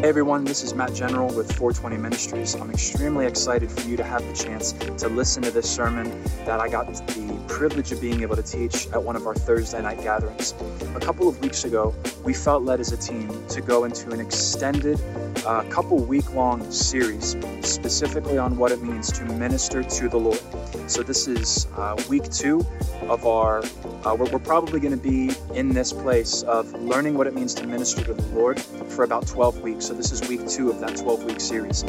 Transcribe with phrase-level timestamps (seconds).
[0.00, 2.54] Hey everyone, this is Matt General with 420 Ministries.
[2.54, 6.58] I'm extremely excited for you to have the chance to listen to this sermon that
[6.58, 10.02] I got the privilege of being able to teach at one of our Thursday night
[10.02, 10.54] gatherings.
[10.94, 14.20] A couple of weeks ago, we felt led as a team to go into an
[14.20, 14.98] extended,
[15.44, 20.40] uh, couple week long series specifically on what it means to minister to the Lord.
[20.86, 22.64] So, this is uh, week two
[23.02, 23.62] of our,
[24.06, 27.52] uh, we're, we're probably going to be in this place of learning what it means
[27.56, 29.86] to minister to the Lord for about 12 weeks.
[29.86, 31.84] So, this is week two of that 12 week series.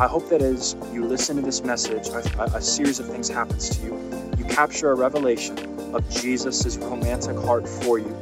[0.00, 3.68] I hope that as you listen to this message, a, a series of things happens
[3.70, 4.30] to you.
[4.38, 5.58] You capture a revelation
[5.94, 8.16] of Jesus' romantic heart for you.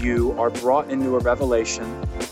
[0.00, 1.84] You are brought into a revelation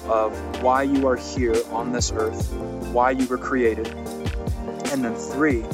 [0.07, 0.33] of
[0.63, 2.53] why you are here on this earth,
[2.93, 3.89] why you were created.
[4.93, 5.65] And then, three,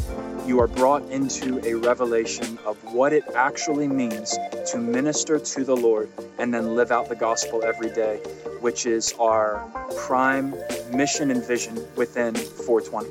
[0.49, 5.77] you are brought into a revelation of what it actually means to minister to the
[5.77, 8.17] Lord and then live out the gospel every day,
[8.63, 9.71] which is our
[10.07, 10.55] prime
[10.91, 13.11] mission and vision within 420.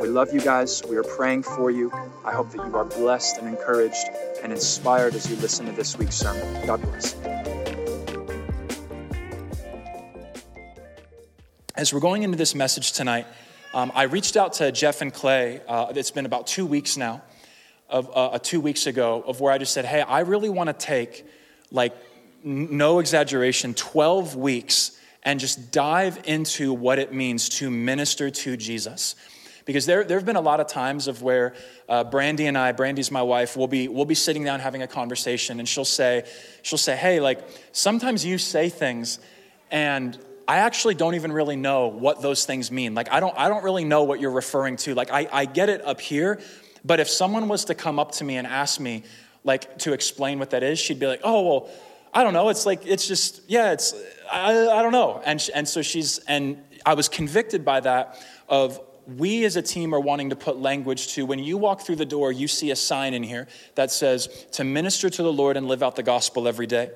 [0.00, 0.80] We love you guys.
[0.88, 1.90] We are praying for you.
[2.24, 4.06] I hope that you are blessed and encouraged
[4.44, 6.66] and inspired as you listen to this week's sermon.
[6.68, 7.16] God bless.
[11.74, 13.26] As we're going into this message tonight,
[13.74, 15.60] um, I reached out to Jeff and Clay.
[15.66, 17.22] Uh, it's been about two weeks now,
[17.88, 20.68] of uh, uh two weeks ago, of where I just said, "Hey, I really want
[20.68, 21.26] to take,
[21.70, 21.94] like,
[22.44, 28.56] n- no exaggeration, 12 weeks and just dive into what it means to minister to
[28.56, 29.14] Jesus."
[29.64, 31.52] Because there, there have been a lot of times of where
[31.88, 34.86] uh, Brandy and I, Brandy's my wife, we'll be, we'll be sitting down having a
[34.86, 36.24] conversation, and she'll say,
[36.62, 37.40] she'll say, "Hey, like,
[37.72, 39.18] sometimes you say things,
[39.70, 40.16] and
[40.48, 42.94] I actually don't even really know what those things mean.
[42.94, 44.94] Like, I don't, I don't really know what you're referring to.
[44.94, 46.40] Like, I, I get it up here,
[46.84, 49.02] but if someone was to come up to me and ask me,
[49.42, 51.70] like, to explain what that is, she'd be like, oh, well,
[52.12, 52.48] I don't know.
[52.48, 53.94] It's like, it's just, yeah, it's,
[54.30, 55.20] I, I don't know.
[55.24, 59.94] And, and so she's, and I was convicted by that of we as a team
[59.94, 62.76] are wanting to put language to when you walk through the door, you see a
[62.76, 66.48] sign in here that says to minister to the Lord and live out the gospel
[66.48, 66.90] every day.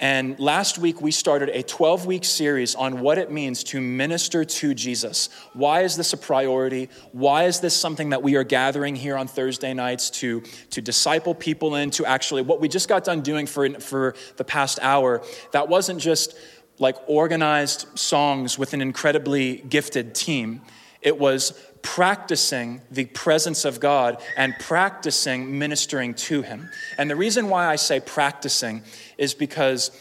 [0.00, 4.46] And last week, we started a 12 week series on what it means to minister
[4.46, 5.28] to Jesus.
[5.52, 6.88] Why is this a priority?
[7.12, 10.40] Why is this something that we are gathering here on Thursday nights to,
[10.70, 11.90] to disciple people in?
[11.90, 15.22] To actually, what we just got done doing for, for the past hour,
[15.52, 16.34] that wasn't just
[16.78, 20.62] like organized songs with an incredibly gifted team.
[21.02, 26.70] It was practicing the presence of God and practicing ministering to Him.
[26.98, 28.82] And the reason why I say practicing
[29.20, 29.92] is because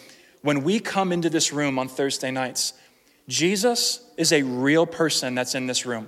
[0.42, 2.74] when we come into this room on Thursday nights,
[3.28, 6.08] Jesus is a real person that's in this room.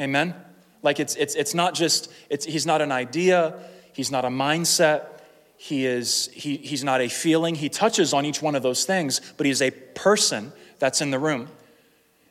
[0.00, 0.34] Amen?
[0.82, 3.54] Like it's, it's, it's not just, it's, he's not an idea,
[3.94, 5.06] he's not a mindset,
[5.56, 7.56] he is, he, he's not a feeling.
[7.56, 11.18] He touches on each one of those things, but he's a person that's in the
[11.18, 11.48] room.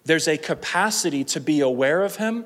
[0.06, 2.46] There's a capacity to be aware of him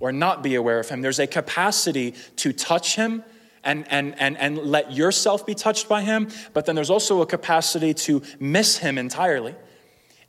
[0.00, 1.00] or not be aware of him.
[1.00, 3.24] There's a capacity to touch him
[3.64, 7.26] and, and, and, and let yourself be touched by him, but then there's also a
[7.26, 9.54] capacity to miss him entirely.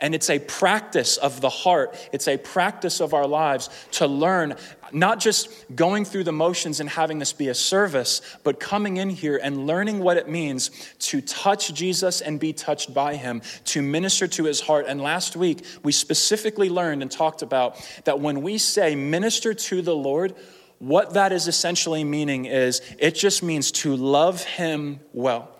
[0.01, 4.55] And it's a practice of the heart, it's a practice of our lives to learn,
[4.91, 9.11] not just going through the motions and having this be a service, but coming in
[9.11, 13.83] here and learning what it means to touch Jesus and be touched by him, to
[13.83, 14.85] minister to his heart.
[14.87, 19.83] And last week, we specifically learned and talked about that when we say minister to
[19.83, 20.33] the Lord,
[20.81, 25.55] what that is essentially meaning is it just means to love him well.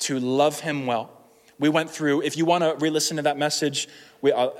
[0.00, 1.10] To love him well.
[1.58, 3.88] We went through, if you want to re listen to that message,
[4.20, 4.50] we, uh,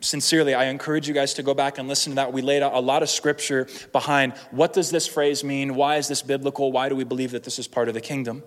[0.00, 2.34] sincerely, I encourage you guys to go back and listen to that.
[2.34, 5.76] We laid out a lot of scripture behind what does this phrase mean?
[5.76, 6.70] Why is this biblical?
[6.70, 8.42] Why do we believe that this is part of the kingdom?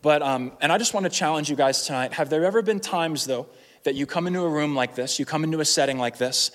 [0.00, 2.14] But, um, and I just want to challenge you guys tonight.
[2.14, 3.48] Have there ever been times, though,
[3.82, 6.52] that you come into a room like this, you come into a setting like this,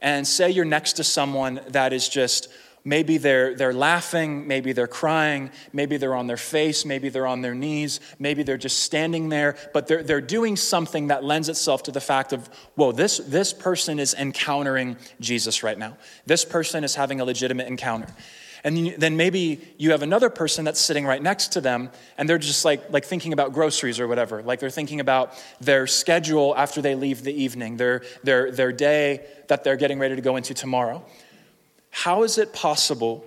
[0.00, 2.48] and say you're next to someone that is just
[2.86, 7.42] Maybe they're, they're laughing, maybe they're crying, maybe they're on their face, maybe they're on
[7.42, 11.82] their knees, maybe they're just standing there, but they're, they're doing something that lends itself
[11.82, 12.46] to the fact of,
[12.76, 15.96] whoa, this, this person is encountering Jesus right now.
[16.26, 18.06] This person is having a legitimate encounter.
[18.66, 22.36] And then maybe you have another person that's sitting right next to them, and they're
[22.36, 24.42] just like, like thinking about groceries or whatever.
[24.42, 29.24] Like they're thinking about their schedule after they leave the evening, their, their, their day
[29.46, 31.04] that they're getting ready to go into tomorrow.
[31.90, 33.24] How is it possible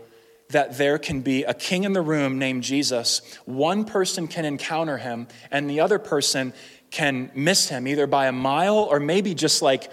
[0.50, 3.22] that there can be a king in the room named Jesus?
[3.46, 6.52] One person can encounter him, and the other person
[6.92, 9.90] can miss him either by a mile or maybe just like,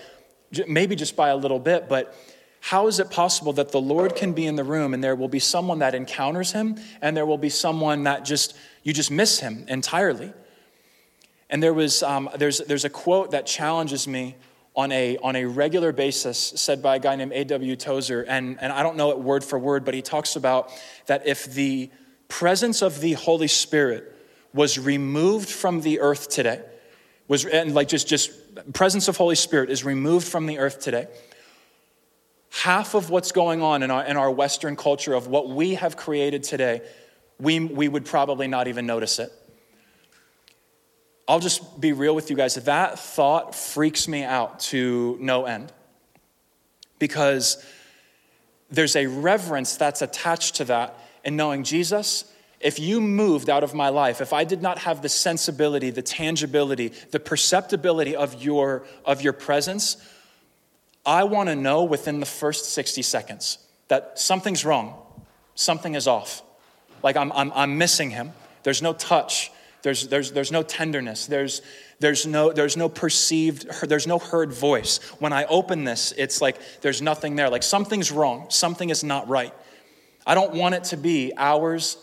[0.66, 1.88] maybe just by a little bit.
[1.88, 2.16] But
[2.66, 5.28] how is it possible that the Lord can be in the room and there will
[5.28, 9.38] be someone that encounters him and there will be someone that just, you just miss
[9.38, 10.32] him entirely?
[11.48, 14.34] And there was, um, there's, there's a quote that challenges me
[14.74, 17.76] on a, on a regular basis, said by a guy named A.W.
[17.76, 18.22] Tozer.
[18.22, 20.72] And, and I don't know it word for word, but he talks about
[21.06, 21.88] that if the
[22.26, 24.12] presence of the Holy Spirit
[24.52, 26.62] was removed from the earth today,
[27.28, 28.32] was and like just just
[28.72, 31.06] presence of Holy Spirit is removed from the earth today.
[32.50, 35.96] Half of what's going on in our in our Western culture of what we have
[35.96, 36.80] created today,
[37.38, 39.32] we, we would probably not even notice it.
[41.28, 42.54] I'll just be real with you guys.
[42.54, 45.72] That thought freaks me out to no end.
[46.98, 47.64] Because
[48.70, 53.74] there's a reverence that's attached to that in knowing Jesus, if you moved out of
[53.74, 58.86] my life, if I did not have the sensibility, the tangibility, the perceptibility of your,
[59.04, 59.96] of your presence,
[61.06, 63.58] I want to know within the first 60 seconds
[63.88, 65.00] that something's wrong,
[65.54, 66.42] something is off.
[67.02, 68.32] Like I'm, I'm, I'm missing him.
[68.64, 71.62] There's no touch, there's, there's, there's no tenderness, there's,
[72.00, 74.98] there's, no, there's no perceived, there's no heard voice.
[75.20, 77.48] When I open this, it's like there's nothing there.
[77.48, 79.54] Like something's wrong, something is not right.
[80.26, 81.96] I don't want it to be hours,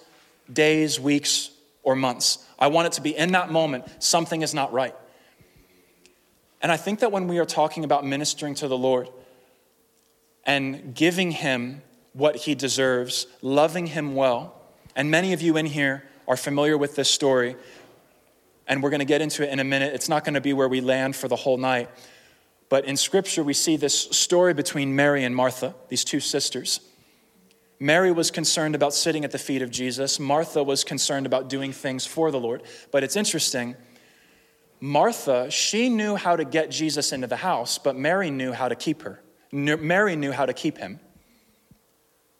[0.51, 1.51] days, weeks,
[1.83, 2.47] or months.
[2.57, 4.95] I want it to be in that moment, something is not right.
[6.63, 9.09] And I think that when we are talking about ministering to the Lord
[10.45, 11.81] and giving Him
[12.13, 14.55] what He deserves, loving Him well,
[14.95, 17.57] and many of you in here are familiar with this story,
[18.65, 19.93] and we're going to get into it in a minute.
[19.93, 21.89] It's not going to be where we land for the whole night.
[22.69, 26.79] But in Scripture, we see this story between Mary and Martha, these two sisters.
[27.77, 30.17] Mary was concerned about sitting at the feet of Jesus.
[30.17, 32.63] Martha was concerned about doing things for the Lord.
[32.91, 33.75] But it's interesting.
[34.83, 38.75] Martha, she knew how to get Jesus into the house, but Mary knew how to
[38.75, 39.21] keep her.
[39.49, 40.99] Mary knew how to keep him.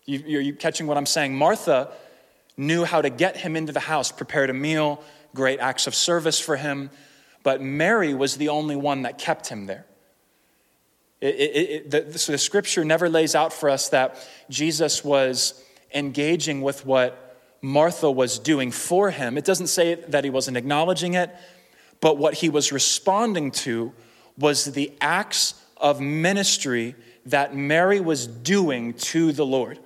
[0.04, 1.38] You, are catching what I'm saying?
[1.38, 1.94] Martha
[2.58, 5.02] knew how to get him into the house, prepared a meal,
[5.34, 6.90] great acts of service for him,
[7.44, 9.86] but Mary was the only one that kept him there.
[11.22, 14.18] It, it, it, the, so the scripture never lays out for us that
[14.50, 15.64] Jesus was
[15.94, 19.38] engaging with what Martha was doing for him.
[19.38, 21.34] It doesn't say that he wasn't acknowledging it,
[22.04, 23.94] but what he was responding to
[24.38, 26.96] was the acts of ministry
[27.26, 29.80] that Mary was doing to the Lord.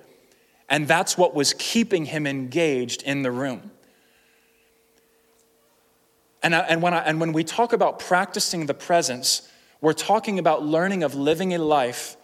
[0.68, 3.70] And that's what was keeping him engaged in the room.
[6.42, 9.48] And, and, when, I, and when we talk about practicing the presence,
[9.80, 12.16] we're talking about learning of living a life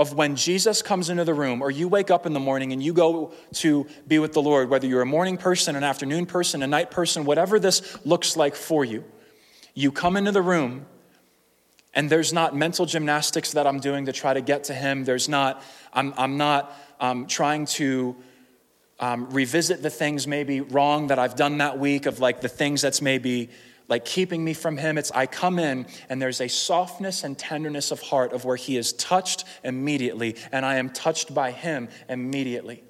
[0.00, 2.82] of when Jesus comes into the room, or you wake up in the morning and
[2.82, 6.62] you go to be with the Lord, whether you're a morning person, an afternoon person,
[6.62, 9.04] a night person, whatever this looks like for you.
[9.74, 10.86] You come into the room,
[11.92, 15.04] and there's not mental gymnastics that I'm doing to try to get to Him.
[15.04, 15.62] There's not,
[15.92, 18.16] I'm, I'm not um, trying to
[19.00, 22.80] um, revisit the things maybe wrong that I've done that week, of like the things
[22.80, 23.50] that's maybe
[23.90, 24.96] like keeping me from him.
[24.96, 28.76] It's I come in and there's a softness and tenderness of heart of where he
[28.76, 32.84] is touched immediately and I am touched by him immediately.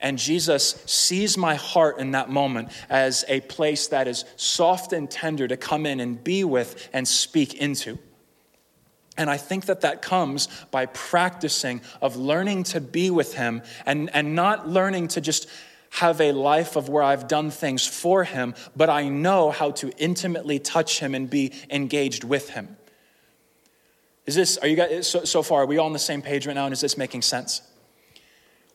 [0.00, 5.10] And Jesus sees my heart in that moment as a place that is soft and
[5.10, 7.98] tender to come in and be with and speak into.
[9.18, 14.08] And I think that that comes by practicing of learning to be with him and,
[14.14, 15.46] and not learning to just
[15.90, 19.90] have a life of where I've done things for him, but I know how to
[19.98, 22.76] intimately touch him and be engaged with him.
[24.26, 26.46] Is this, are you guys, so, so far, are we all on the same page
[26.46, 26.66] right now?
[26.66, 27.62] And is this making sense?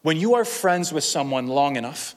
[0.01, 2.15] When you are friends with someone long enough,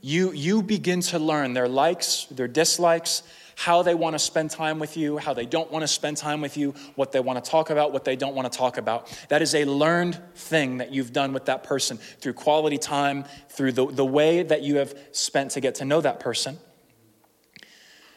[0.00, 3.22] you, you begin to learn their likes, their dislikes,
[3.56, 6.42] how they want to spend time with you, how they don't want to spend time
[6.42, 9.10] with you, what they want to talk about, what they don't want to talk about.
[9.30, 13.72] That is a learned thing that you've done with that person through quality time, through
[13.72, 16.58] the, the way that you have spent to get to know that person.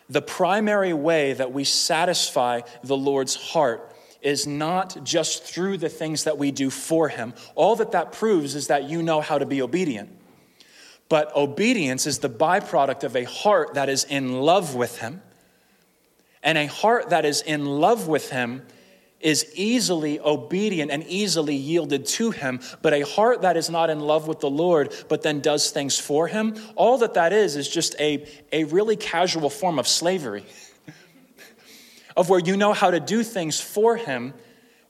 [0.09, 6.25] The primary way that we satisfy the Lord's heart is not just through the things
[6.25, 7.33] that we do for Him.
[7.55, 10.09] All that that proves is that you know how to be obedient.
[11.07, 15.21] But obedience is the byproduct of a heart that is in love with Him.
[16.43, 18.63] And a heart that is in love with him
[19.19, 22.61] is easily obedient and easily yielded to him.
[22.81, 25.99] But a heart that is not in love with the Lord, but then does things
[25.99, 30.45] for him, all that that is is just a, a really casual form of slavery.
[32.17, 34.33] of where you know how to do things for him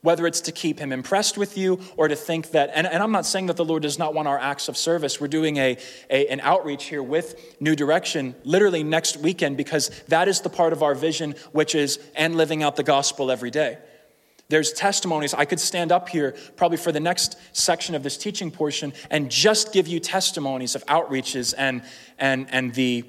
[0.02, 3.12] whether it's to keep him impressed with you or to think that, and, and I'm
[3.12, 5.20] not saying that the Lord does not want our acts of service.
[5.20, 5.76] We're doing a,
[6.08, 10.72] a, an outreach here with New Direction literally next weekend because that is the part
[10.72, 13.78] of our vision, which is, and living out the gospel every day.
[14.48, 15.32] There's testimonies.
[15.32, 19.30] I could stand up here probably for the next section of this teaching portion and
[19.30, 21.82] just give you testimonies of outreaches and,
[22.18, 23.04] and, and the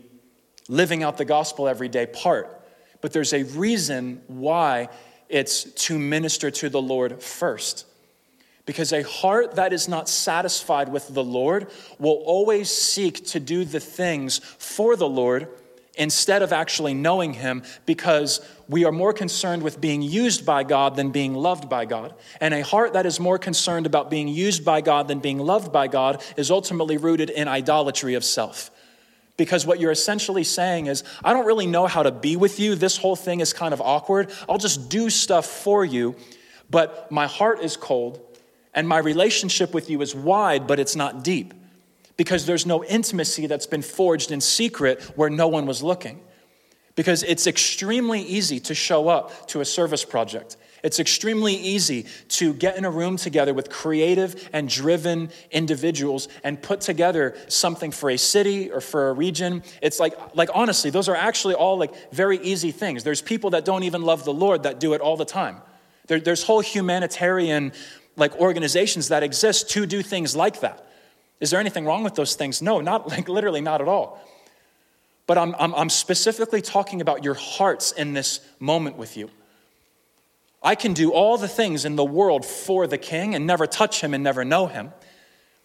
[0.67, 2.63] living out the gospel every day part.
[3.01, 4.89] But there's a reason why
[5.31, 7.85] it's to minister to the Lord first.
[8.65, 13.65] Because a heart that is not satisfied with the Lord will always seek to do
[13.65, 15.47] the things for the Lord
[15.95, 20.95] instead of actually knowing Him because we are more concerned with being used by God
[20.95, 22.13] than being loved by God.
[22.39, 25.71] And a heart that is more concerned about being used by God than being loved
[25.73, 28.71] by God is ultimately rooted in idolatry of self.
[29.41, 32.75] Because what you're essentially saying is, I don't really know how to be with you.
[32.75, 34.31] This whole thing is kind of awkward.
[34.47, 36.15] I'll just do stuff for you,
[36.69, 38.21] but my heart is cold
[38.75, 41.55] and my relationship with you is wide, but it's not deep
[42.17, 46.21] because there's no intimacy that's been forged in secret where no one was looking.
[46.95, 50.55] Because it's extremely easy to show up to a service project.
[50.83, 56.61] It's extremely easy to get in a room together with creative and driven individuals and
[56.61, 59.63] put together something for a city or for a region.
[59.81, 63.03] It's like, like honestly, those are actually all like very easy things.
[63.03, 65.61] There's people that don't even love the Lord that do it all the time.
[66.07, 67.73] There, there's whole humanitarian
[68.15, 70.87] like organizations that exist to do things like that.
[71.39, 72.61] Is there anything wrong with those things?
[72.61, 74.19] No, not like literally not at all.
[75.27, 79.29] But I'm, I'm, I'm specifically talking about your hearts in this moment with you.
[80.63, 84.01] I can do all the things in the world for the king and never touch
[84.01, 84.93] him and never know him.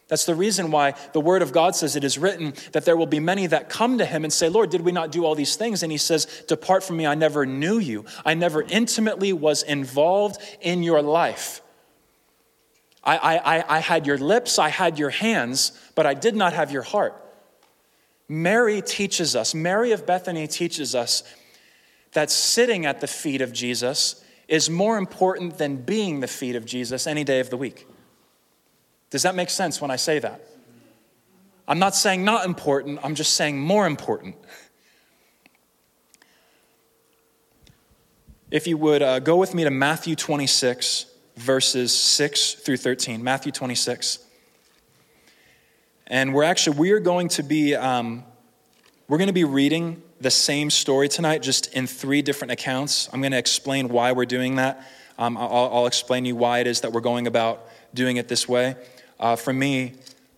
[0.09, 3.07] That's the reason why the word of God says it is written that there will
[3.07, 5.57] be many that come to him and say, Lord, did we not do all these
[5.57, 5.83] things?
[5.83, 8.05] And he says, Depart from me, I never knew you.
[8.25, 11.61] I never intimately was involved in your life.
[13.03, 16.73] I, I, I had your lips, I had your hands, but I did not have
[16.73, 17.15] your heart.
[18.29, 21.23] Mary teaches us, Mary of Bethany teaches us
[22.13, 26.65] that sitting at the feet of Jesus is more important than being the feet of
[26.65, 27.87] Jesus any day of the week.
[29.11, 30.41] Does that make sense when I say that?
[31.69, 34.37] I'm not saying not important, I'm just saying more important.
[38.51, 43.23] If you would uh, go with me to Matthew 26 verses 6 through 13.
[43.23, 44.19] Matthew 26.
[46.07, 48.25] And we're actually, we are going to be, um,
[49.09, 53.09] we're going to be reading the same story tonight, just in three different accounts.
[53.13, 54.87] I'm going to explain why we're doing that.
[55.19, 58.29] Um, I'll, I'll, explain to you why it is that we're going about doing it
[58.29, 58.77] this way.
[59.19, 59.95] Uh, for me,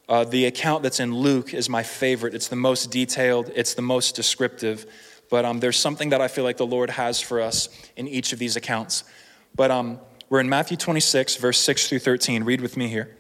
[0.08, 2.34] uh, the account that's in Luke is my favorite.
[2.34, 4.86] It's the most detailed, it's the most descriptive.
[5.30, 8.32] But um, there's something that I feel like the Lord has for us in each
[8.32, 9.04] of these accounts.
[9.54, 9.98] But um,
[10.30, 12.44] we're in Matthew 26, verse 6 through 13.
[12.44, 13.16] Read with me here.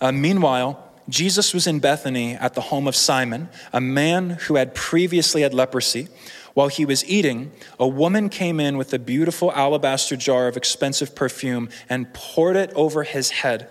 [0.00, 4.74] Uh, meanwhile, Jesus was in Bethany at the home of Simon, a man who had
[4.74, 6.08] previously had leprosy.
[6.54, 11.14] While he was eating, a woman came in with a beautiful alabaster jar of expensive
[11.14, 13.68] perfume and poured it over his head.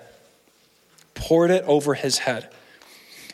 [1.13, 2.49] Poured it over his head.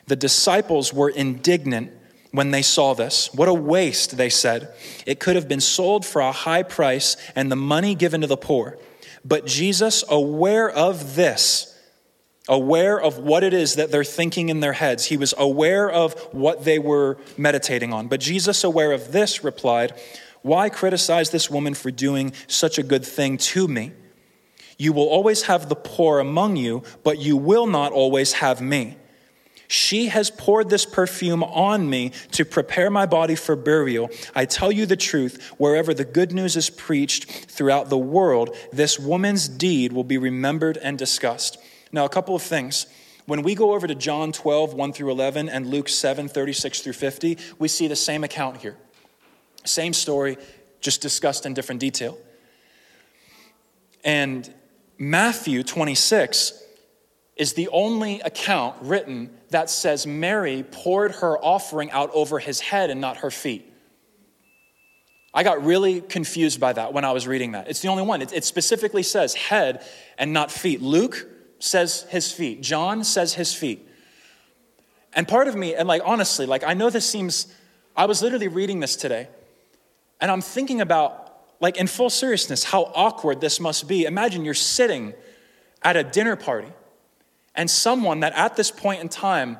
[0.06, 1.92] The disciples were indignant
[2.30, 3.32] when they saw this.
[3.32, 4.74] What a waste, they said.
[5.06, 8.36] It could have been sold for a high price and the money given to the
[8.36, 8.76] poor.
[9.24, 11.73] But Jesus, aware of this,
[12.48, 16.14] aware of what it is that they're thinking in their heads, he was aware of
[16.32, 18.08] what they were meditating on.
[18.08, 19.94] But Jesus, aware of this, replied,
[20.42, 23.92] Why criticize this woman for doing such a good thing to me?
[24.76, 28.96] You will always have the poor among you, but you will not always have me.
[29.66, 34.10] She has poured this perfume on me to prepare my body for burial.
[34.34, 38.98] I tell you the truth, wherever the good news is preached throughout the world, this
[38.98, 41.58] woman's deed will be remembered and discussed.
[41.94, 42.86] Now, a couple of things.
[43.26, 46.92] When we go over to John 12, 1 through 11, and Luke 7, 36 through
[46.92, 48.76] 50, we see the same account here.
[49.64, 50.36] Same story,
[50.80, 52.18] just discussed in different detail.
[54.04, 54.52] And
[54.98, 56.60] Matthew 26
[57.36, 62.90] is the only account written that says Mary poured her offering out over his head
[62.90, 63.72] and not her feet.
[65.32, 67.68] I got really confused by that when I was reading that.
[67.68, 68.20] It's the only one.
[68.20, 69.84] It, it, specifically says head
[70.18, 70.82] and not feet.
[70.82, 71.28] Luke
[71.64, 73.88] says his feet, John says his feet.
[75.14, 77.46] And part of me, and like honestly, like I know this seems,
[77.96, 79.28] I was literally reading this today,
[80.20, 81.20] and I'm thinking about,
[81.60, 84.04] like in full seriousness, how awkward this must be.
[84.04, 85.14] Imagine you're sitting
[85.82, 86.68] at a dinner party
[87.54, 89.56] and someone that at this point in time,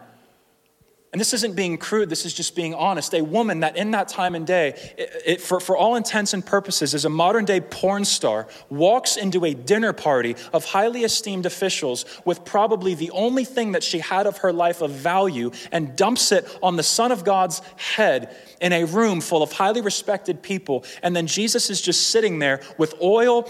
[1.14, 4.08] and this isn't being crude, this is just being honest, a woman that in that
[4.08, 7.60] time and day, it, it, for, for all intents and purposes, is a modern day
[7.60, 13.44] porn star, walks into a dinner party of highly esteemed officials with probably the only
[13.44, 17.12] thing that she had of her life of value and dumps it on the Son
[17.12, 20.84] of God's head in a room full of highly respected people.
[21.00, 23.44] And then Jesus is just sitting there with oil,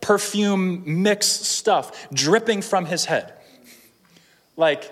[0.00, 3.34] perfume, mixed stuff dripping from his head.
[4.56, 4.90] Like,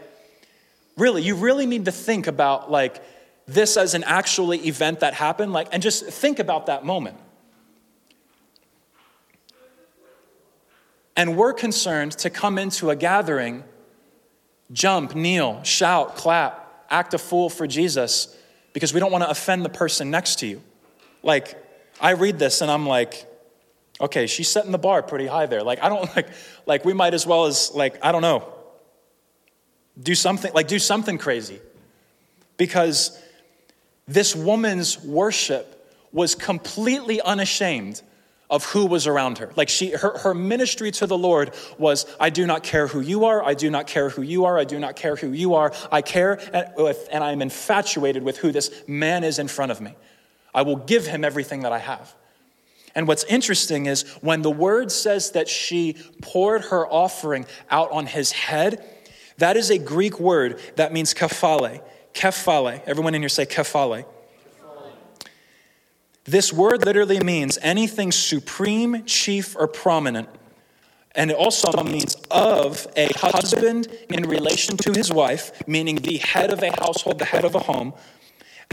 [0.99, 3.03] really, you really need to think about like
[3.47, 7.17] this as an actually event that happened, like, and just think about that moment.
[11.17, 13.65] And we're concerned to come into a gathering,
[14.71, 18.37] jump, kneel, shout, clap, act a fool for Jesus
[18.73, 20.63] because we don't want to offend the person next to you.
[21.23, 21.57] Like,
[22.01, 23.27] I read this and I'm like,
[24.01, 25.63] okay, she's setting the bar pretty high there.
[25.63, 26.29] Like, I don't like,
[26.67, 28.53] like, we might as well as, like, I don't know,
[30.03, 31.61] do something, like, do something crazy.
[32.57, 33.21] Because
[34.07, 35.75] this woman's worship
[36.13, 38.03] was completely unashamed
[38.51, 39.53] of who was around her.
[39.57, 43.27] Like she her, her ministry to the Lord was I do not care who you
[43.27, 45.73] are, I do not care who you are, I do not care who you are.
[45.93, 49.95] I care and, and I'm infatuated with who this man is in front of me.
[50.55, 52.15] I will give him everything that I have.
[52.95, 58.07] And what's interesting is when the word says that she poured her offering out on
[58.07, 58.83] his head,
[59.39, 61.81] that is a Greek word that means kephale.
[62.13, 62.83] Kephale.
[62.87, 64.05] Everyone in here say kephale.
[66.25, 70.29] This word literally means anything supreme, chief, or prominent.
[71.15, 76.53] And it also means of a husband in relation to his wife, meaning the head
[76.53, 77.95] of a household, the head of a home.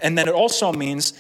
[0.02, 1.14] And then it also means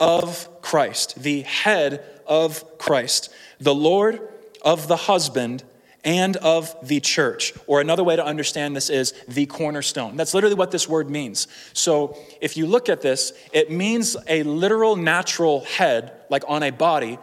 [0.00, 3.28] of Christ, the head of Christ,
[3.60, 4.20] the Lord
[4.62, 5.62] of the husband
[6.04, 7.52] and of the church.
[7.66, 10.16] Or another way to understand this is the cornerstone.
[10.16, 11.48] That's literally what this word means.
[11.72, 16.70] So if you look at this, it means a literal natural head, like on a
[16.70, 17.18] body.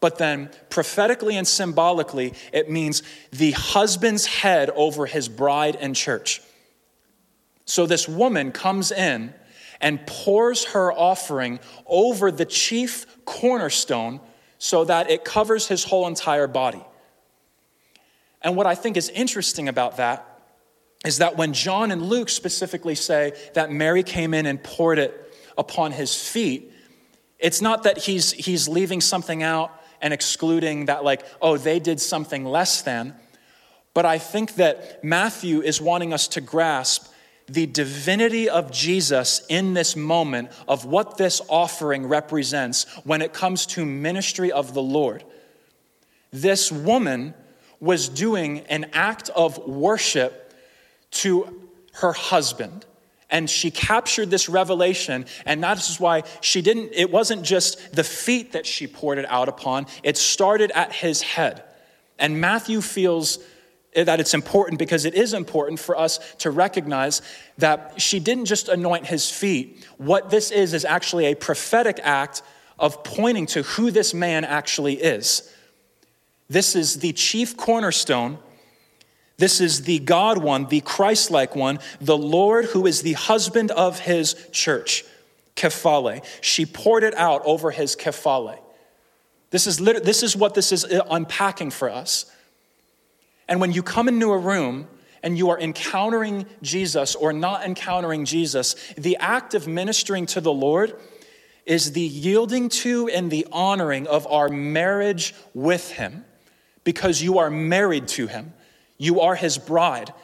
[0.00, 6.42] But then prophetically and symbolically, it means the husband's head over his bride and church.
[7.64, 9.34] So this woman comes in
[9.80, 14.20] and pours her offering over the chief cornerstone
[14.58, 16.82] so that it covers his whole entire body.
[18.46, 20.24] And what I think is interesting about that
[21.04, 25.34] is that when John and Luke specifically say that Mary came in and poured it
[25.58, 26.72] upon his feet,
[27.40, 32.00] it's not that he's, he's leaving something out and excluding that, like, oh, they did
[32.00, 33.16] something less than.
[33.94, 37.12] But I think that Matthew is wanting us to grasp
[37.48, 43.66] the divinity of Jesus in this moment of what this offering represents when it comes
[43.66, 45.24] to ministry of the Lord.
[46.30, 47.34] This woman
[47.80, 50.52] was doing an act of worship
[51.10, 52.84] to her husband.
[53.28, 58.04] And she captured this revelation, and that is why she didn't, it wasn't just the
[58.04, 61.64] feet that she poured it out upon, it started at his head.
[62.18, 63.40] And Matthew feels
[63.94, 67.22] that it's important because it is important for us to recognize
[67.58, 69.86] that she didn't just anoint his feet.
[69.96, 72.42] What this is, is actually a prophetic act
[72.78, 75.50] of pointing to who this man actually is.
[76.48, 78.38] This is the chief cornerstone.
[79.38, 83.70] This is the God one, the Christ like one, the Lord who is the husband
[83.70, 85.04] of his church,
[85.56, 86.24] kephale.
[86.40, 88.58] She poured it out over his kephale.
[89.50, 92.26] This is, lit- this is what this is uh, unpacking for us.
[93.48, 94.88] And when you come into a room
[95.22, 100.52] and you are encountering Jesus or not encountering Jesus, the act of ministering to the
[100.52, 100.98] Lord
[101.66, 106.24] is the yielding to and the honoring of our marriage with Him
[106.86, 108.54] because you are married to him.
[108.96, 110.14] You are his bride.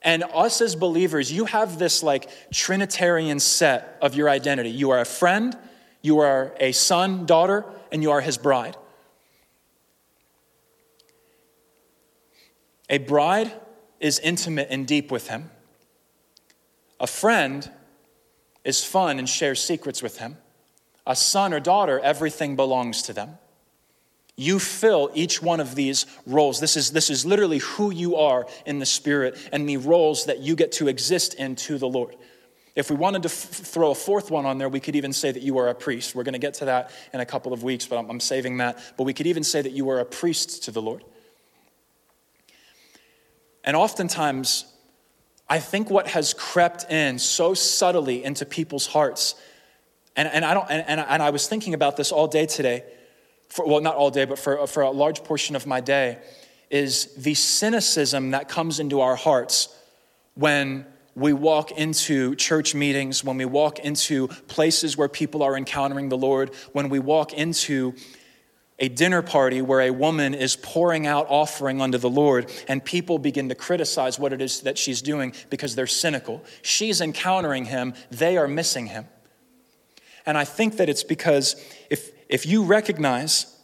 [0.00, 4.70] And us as believers, you have this like Trinitarian set of your identity.
[4.70, 5.54] You are a friend,
[6.00, 8.78] you are a son, daughter, and you are his bride.
[12.88, 13.52] A bride
[14.00, 15.50] is intimate and deep with him.
[16.98, 17.70] A friend
[18.64, 20.38] is fun and shares secrets with him.
[21.06, 23.36] A son or daughter, everything belongs to them.
[24.40, 26.60] You fill each one of these roles.
[26.60, 30.38] This is, this is literally who you are in the Spirit and the roles that
[30.38, 32.14] you get to exist in to the Lord.
[32.76, 35.32] If we wanted to f- throw a fourth one on there, we could even say
[35.32, 36.14] that you are a priest.
[36.14, 38.58] We're going to get to that in a couple of weeks, but I'm, I'm saving
[38.58, 38.78] that.
[38.96, 41.02] But we could even say that you are a priest to the Lord.
[43.64, 44.72] And oftentimes,
[45.48, 49.34] I think what has crept in so subtly into people's hearts,
[50.14, 52.84] and, and, I, don't, and, and, and I was thinking about this all day today
[53.48, 56.18] for, well, not all day, but for, for a large portion of my day,
[56.70, 59.74] is the cynicism that comes into our hearts
[60.34, 66.08] when we walk into church meetings, when we walk into places where people are encountering
[66.08, 67.94] the Lord, when we walk into
[68.78, 73.18] a dinner party where a woman is pouring out offering unto the Lord, and people
[73.18, 76.44] begin to criticize what it is that she's doing because they're cynical.
[76.62, 79.06] She's encountering him, they are missing him.
[80.24, 81.56] And I think that it's because
[81.90, 83.54] if, if you recognize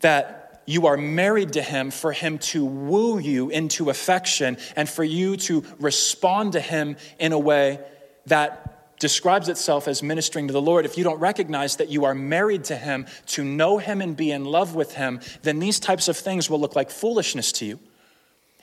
[0.00, 5.02] that you are married to him for him to woo you into affection and for
[5.02, 7.80] you to respond to him in a way
[8.26, 12.14] that describes itself as ministering to the Lord, if you don't recognize that you are
[12.14, 16.08] married to Him, to know Him and be in love with Him, then these types
[16.08, 17.78] of things will look like foolishness to you.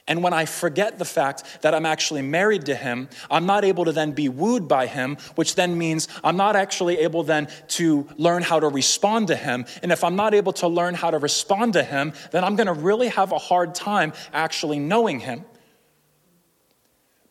[0.07, 3.85] And when I forget the fact that I'm actually married to him, I'm not able
[3.85, 8.07] to then be wooed by him, which then means I'm not actually able then to
[8.17, 9.65] learn how to respond to him.
[9.81, 12.67] And if I'm not able to learn how to respond to him, then I'm going
[12.67, 15.43] to really have a hard time actually knowing him.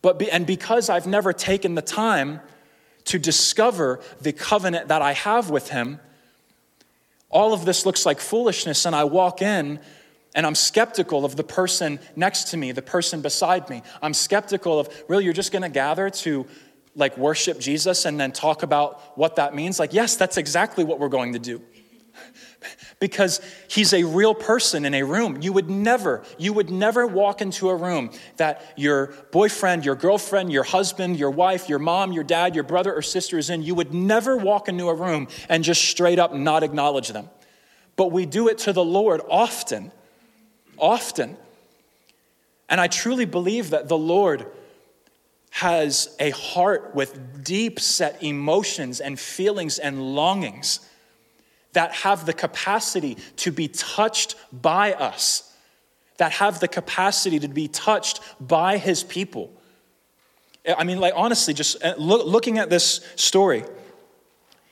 [0.01, 2.41] But be, and because I've never taken the time
[3.05, 6.01] to discover the covenant that I have with him,
[7.29, 9.79] all of this looks like foolishness, and I walk in
[10.35, 13.81] and I'm skeptical of the person next to me, the person beside me.
[14.01, 16.45] I'm skeptical of, really, you're just gonna gather to
[16.95, 19.79] like worship Jesus and then talk about what that means?
[19.79, 21.61] Like, yes, that's exactly what we're going to do.
[22.99, 25.41] because he's a real person in a room.
[25.41, 30.51] You would never, you would never walk into a room that your boyfriend, your girlfriend,
[30.51, 33.61] your husband, your wife, your mom, your dad, your brother or sister is in.
[33.61, 37.29] You would never walk into a room and just straight up not acknowledge them.
[37.97, 39.91] But we do it to the Lord often
[40.77, 41.37] often.
[42.69, 44.45] And I truly believe that the Lord
[45.51, 50.79] has a heart with deep set emotions and feelings and longings
[51.73, 55.53] that have the capacity to be touched by us,
[56.17, 59.51] that have the capacity to be touched by his people.
[60.77, 63.63] I mean, like, honestly, just uh, look, looking at this story,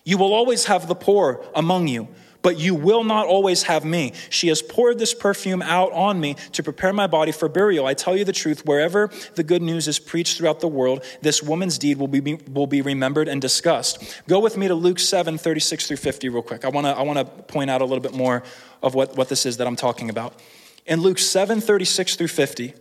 [0.03, 2.07] you will always have the poor among you
[2.43, 4.13] but you will not always have me.
[4.29, 7.87] She has poured this perfume out on me to prepare my body for burial.
[7.87, 11.41] I tell you the truth, wherever the good news is preached throughout the world, this
[11.41, 14.21] woman's deed will be, will be remembered and discussed.
[14.27, 16.63] Go with me to Luke 7, 36 through 50, real quick.
[16.65, 18.43] I want to I wanna point out a little bit more
[18.83, 20.39] of what, what this is that I'm talking about.
[20.85, 22.73] In Luke 7, 36 through 50,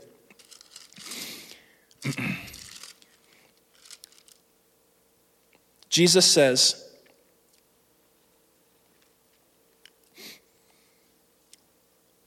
[5.88, 6.81] Jesus says,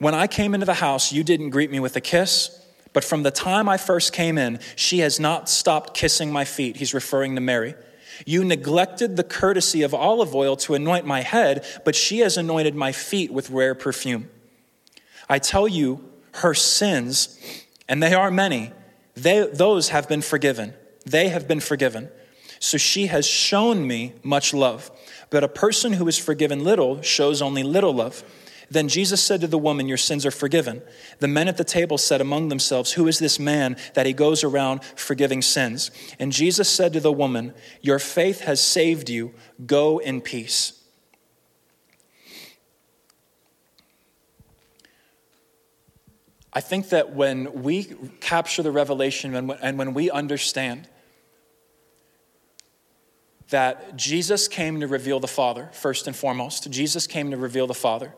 [0.05, 2.63] When I came into the house, you didn't greet me with a kiss,
[2.93, 6.77] but from the time I first came in, she has not stopped kissing my feet.
[6.77, 7.73] He's referring to Mary.
[8.23, 12.75] You neglected the courtesy of olive oil to anoint my head, but she has anointed
[12.75, 14.29] my feet with rare perfume.
[15.27, 17.39] I tell you, her sins,
[17.89, 18.73] and they are many,
[19.15, 20.75] they, those have been forgiven.
[21.07, 22.09] They have been forgiven.
[22.59, 24.91] So she has shown me much love.
[25.31, 28.23] But a person who is forgiven little shows only little love.
[28.69, 30.81] Then Jesus said to the woman, Your sins are forgiven.
[31.19, 34.43] The men at the table said among themselves, Who is this man that he goes
[34.43, 35.91] around forgiving sins?
[36.19, 39.33] And Jesus said to the woman, Your faith has saved you.
[39.65, 40.81] Go in peace.
[46.53, 47.83] I think that when we
[48.21, 50.87] capture the revelation and when we understand
[53.49, 57.73] that Jesus came to reveal the Father, first and foremost, Jesus came to reveal the
[57.73, 58.13] Father.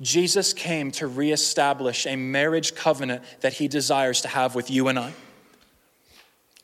[0.00, 4.98] Jesus came to reestablish a marriage covenant that he desires to have with you and
[4.98, 5.12] I.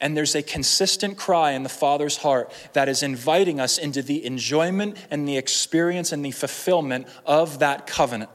[0.01, 4.25] And there's a consistent cry in the Father's heart that is inviting us into the
[4.25, 8.31] enjoyment and the experience and the fulfillment of that covenant.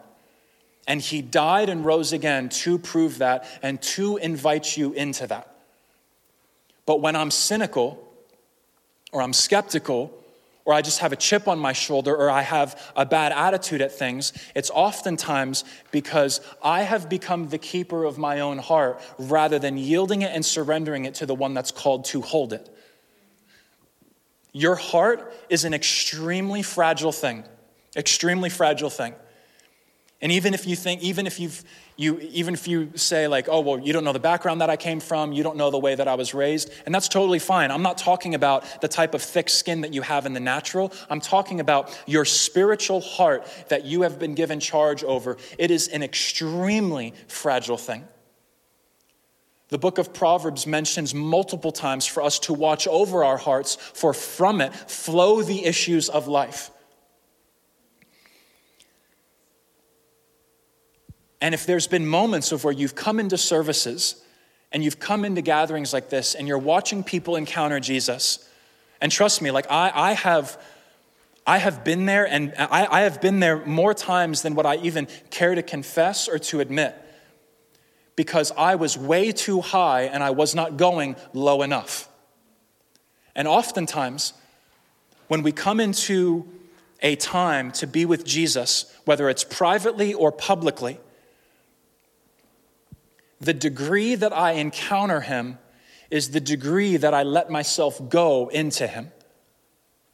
[0.87, 5.53] And he died and rose again to prove that and to invite you into that.
[6.85, 8.03] But when I'm cynical
[9.11, 10.11] or I'm skeptical
[10.69, 13.81] or I just have a chip on my shoulder, or I have a bad attitude
[13.81, 19.57] at things, it's oftentimes because I have become the keeper of my own heart rather
[19.57, 22.69] than yielding it and surrendering it to the one that's called to hold it.
[24.51, 27.45] Your heart is an extremely fragile thing,
[27.95, 29.15] extremely fragile thing.
[30.21, 31.63] And even if you think, even if you've,
[31.95, 34.75] you, even if you say like, oh, well, you don't know the background that I
[34.75, 37.71] came from, you don't know the way that I was raised, and that's totally fine.
[37.71, 40.91] I'm not talking about the type of thick skin that you have in the natural.
[41.09, 45.37] I'm talking about your spiritual heart that you have been given charge over.
[45.57, 48.05] It is an extremely fragile thing.
[49.69, 54.13] The book of Proverbs mentions multiple times for us to watch over our hearts, for
[54.13, 56.71] from it flow the issues of life.
[61.41, 64.23] And if there's been moments of where you've come into services
[64.71, 68.47] and you've come into gatherings like this and you're watching people encounter Jesus,
[69.01, 70.59] and trust me, like I, I have.
[71.47, 74.75] I have been there, and I, I have been there more times than what I
[74.77, 76.95] even care to confess or to admit
[78.19, 82.09] because I was way too high and I was not going low enough.
[83.33, 84.33] And oftentimes,
[85.29, 86.45] when we come into
[87.01, 90.99] a time to be with Jesus, whether it's privately or publicly,
[93.39, 95.57] the degree that I encounter him
[96.09, 99.11] is the degree that I let myself go into Him.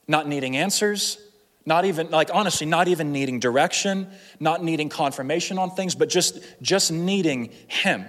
[0.07, 1.17] Not needing answers,
[1.65, 4.09] not even, like honestly, not even needing direction,
[4.39, 8.05] not needing confirmation on things, but just, just needing Him.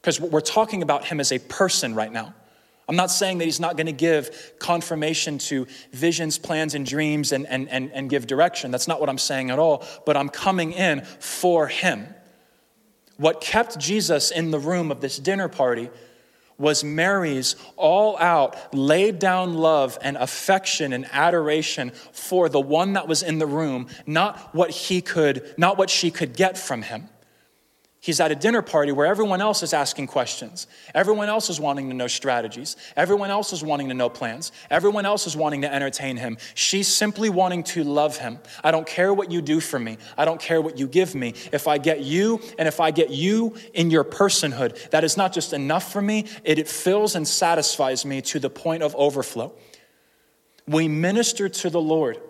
[0.00, 2.34] Because we're talking about Him as a person right now.
[2.86, 7.32] I'm not saying that He's not going to give confirmation to visions, plans, and dreams
[7.32, 8.70] and, and, and, and give direction.
[8.70, 12.06] That's not what I'm saying at all, but I'm coming in for Him.
[13.16, 15.90] What kept Jesus in the room of this dinner party
[16.58, 23.08] was Mary's all out, laid down love and affection and adoration for the one that
[23.08, 27.08] was in the room, not what he could, not what she could get from him.
[28.04, 30.66] He's at a dinner party where everyone else is asking questions.
[30.94, 32.76] Everyone else is wanting to know strategies.
[32.96, 34.52] Everyone else is wanting to know plans.
[34.68, 36.36] Everyone else is wanting to entertain him.
[36.52, 38.40] She's simply wanting to love him.
[38.62, 39.96] I don't care what you do for me.
[40.18, 41.32] I don't care what you give me.
[41.50, 45.32] If I get you and if I get you in your personhood, that is not
[45.32, 49.54] just enough for me, it, fills and satisfies me to the point of overflow.
[50.68, 52.20] We minister to the Lord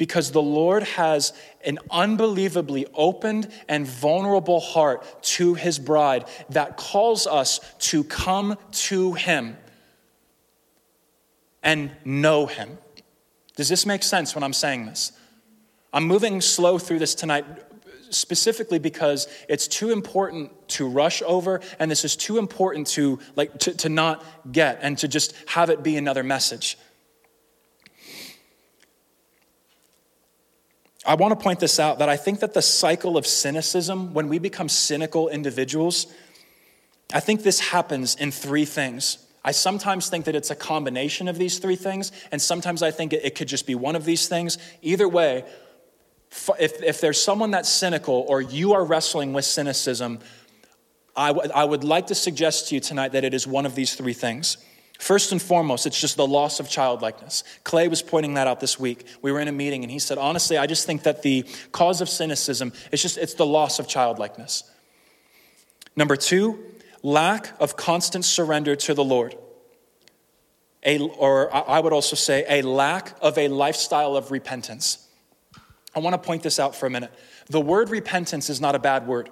[0.00, 7.26] because the Lord has an unbelievably opened and vulnerable heart to his bride that calls
[7.26, 9.58] us to come to him
[11.62, 12.78] and know him.
[13.56, 15.12] Does this make sense when I'm saying this?
[15.92, 17.44] I'm moving slow through this tonight
[18.08, 23.58] specifically because it's too important to rush over and this is too important to like
[23.58, 26.78] to, to not get and to just have it be another message
[31.06, 34.28] I want to point this out that I think that the cycle of cynicism, when
[34.28, 36.06] we become cynical individuals,
[37.12, 39.18] I think this happens in three things.
[39.42, 43.14] I sometimes think that it's a combination of these three things, and sometimes I think
[43.14, 44.58] it could just be one of these things.
[44.82, 45.44] Either way,
[46.58, 50.20] if, if there's someone that's cynical or you are wrestling with cynicism,
[51.16, 53.74] I, w- I would like to suggest to you tonight that it is one of
[53.74, 54.58] these three things.
[55.00, 57.42] First and foremost, it's just the loss of childlikeness.
[57.64, 59.06] Clay was pointing that out this week.
[59.22, 62.02] We were in a meeting and he said, honestly, I just think that the cause
[62.02, 64.62] of cynicism is just it's the loss of childlikeness.
[65.96, 66.62] Number two,
[67.02, 69.36] lack of constant surrender to the Lord.
[70.84, 75.08] A, or I would also say a lack of a lifestyle of repentance.
[75.94, 77.10] I want to point this out for a minute.
[77.48, 79.30] The word repentance is not a bad word.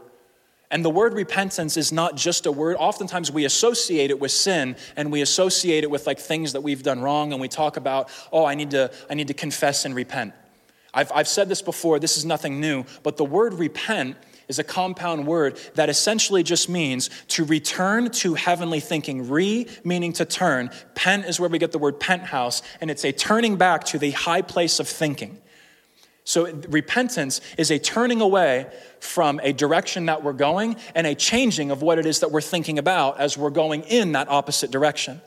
[0.71, 2.77] And the word repentance is not just a word.
[2.79, 6.83] Oftentimes we associate it with sin and we associate it with like things that we've
[6.83, 9.95] done wrong and we talk about, oh, I need to, I need to confess and
[9.95, 10.35] repent.
[10.93, 14.17] I've, I've said this before, this is nothing new, but the word repent
[14.49, 19.29] is a compound word that essentially just means to return to heavenly thinking.
[19.29, 20.71] Re meaning to turn.
[20.95, 24.11] Pent is where we get the word penthouse, and it's a turning back to the
[24.13, 25.39] high place of thinking.
[26.29, 28.67] So, repentance is a turning away
[29.01, 32.43] from a direction that we're going and a changing of what it is that we're
[32.43, 35.23] thinking about as we're going in that opposite direction.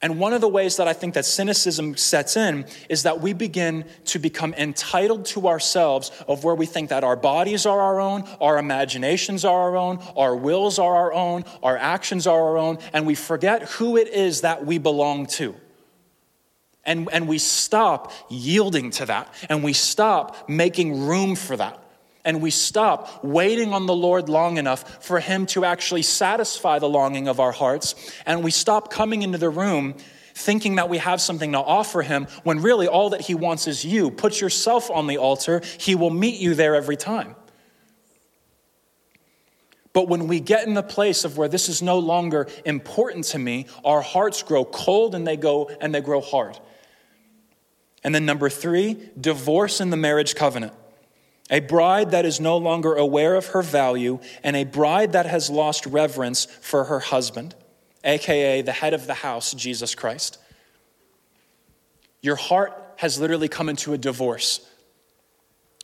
[0.00, 3.34] And one of the ways that I think that cynicism sets in is that we
[3.34, 8.00] begin to become entitled to ourselves of where we think that our bodies are our
[8.00, 12.56] own, our imaginations are our own, our wills are our own, our actions are our
[12.56, 15.54] own, and we forget who it is that we belong to.
[16.86, 21.82] And, and we stop yielding to that, and we stop making room for that.
[22.24, 26.88] And we stop waiting on the Lord long enough for Him to actually satisfy the
[26.88, 27.94] longing of our hearts.
[28.24, 29.94] And we stop coming into the room
[30.34, 33.84] thinking that we have something to offer Him when really all that He wants is
[33.84, 34.10] you.
[34.10, 37.36] Put yourself on the altar, He will meet you there every time.
[39.92, 43.38] But when we get in the place of where this is no longer important to
[43.38, 46.58] me, our hearts grow cold and they go and they grow hard.
[48.06, 50.72] And then number three, divorce in the marriage covenant.
[51.50, 55.50] A bride that is no longer aware of her value, and a bride that has
[55.50, 57.56] lost reverence for her husband,
[58.04, 60.38] aka the head of the house, Jesus Christ.
[62.22, 64.64] Your heart has literally come into a divorce.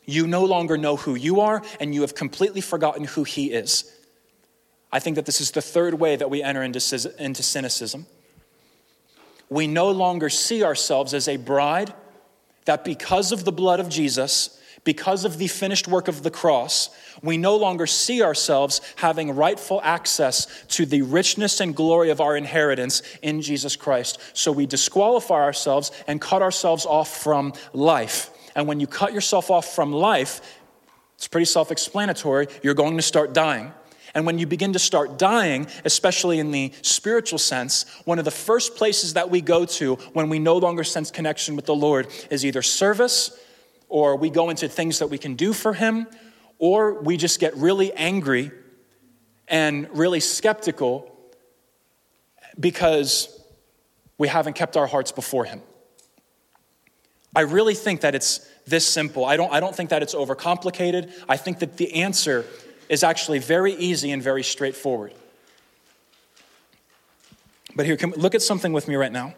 [0.05, 3.91] You no longer know who you are, and you have completely forgotten who he is.
[4.93, 8.05] I think that this is the third way that we enter into, cynicism.
[9.49, 11.93] We no longer see ourselves as a bride
[12.65, 16.89] that because of the blood of Jesus, because of the finished work of the cross,
[17.21, 22.35] we no longer see ourselves having rightful access to the richness and glory of our
[22.35, 24.19] inheritance in Jesus Christ.
[24.33, 28.29] So we disqualify ourselves and cut ourselves off from life.
[28.55, 30.41] And when you cut yourself off from life,
[31.15, 33.71] it's pretty self explanatory, you're going to start dying.
[34.15, 38.31] And when you begin to start dying, especially in the spiritual sense, one of the
[38.31, 42.07] first places that we go to when we no longer sense connection with the Lord
[42.29, 43.37] is either service,
[43.89, 46.07] or we go into things that we can do for Him,
[46.59, 48.51] or we just get really angry
[49.47, 51.09] and really skeptical
[52.59, 53.41] because
[54.19, 55.61] we haven't kept our hearts before Him.
[57.35, 59.25] I really think that it's this simple.
[59.25, 61.11] I don't, I don't think that it's overcomplicated.
[61.27, 62.45] I think that the answer
[62.93, 65.13] is actually very easy and very straightforward.
[67.75, 69.33] But here, look at something with me right now.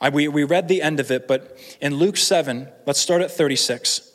[0.00, 3.30] I, we, we read the end of it, but in Luke 7, let's start at
[3.30, 4.10] 36.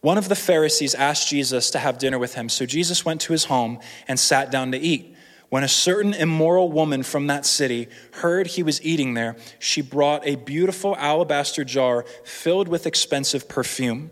[0.00, 3.32] One of the Pharisees asked Jesus to have dinner with him, so Jesus went to
[3.32, 5.14] his home and sat down to eat.
[5.48, 10.26] When a certain immoral woman from that city heard he was eating there, she brought
[10.26, 14.10] a beautiful alabaster jar filled with expensive perfume.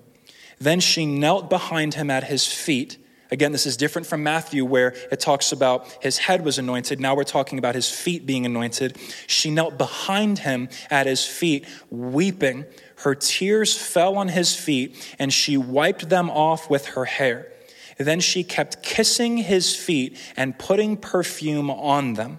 [0.61, 2.97] Then she knelt behind him at his feet.
[3.33, 7.01] Again, this is different from Matthew, where it talks about his head was anointed.
[7.01, 8.99] Now we're talking about his feet being anointed.
[9.27, 12.66] She knelt behind him at his feet, weeping.
[12.99, 17.51] Her tears fell on his feet, and she wiped them off with her hair.
[17.97, 22.38] Then she kept kissing his feet and putting perfume on them.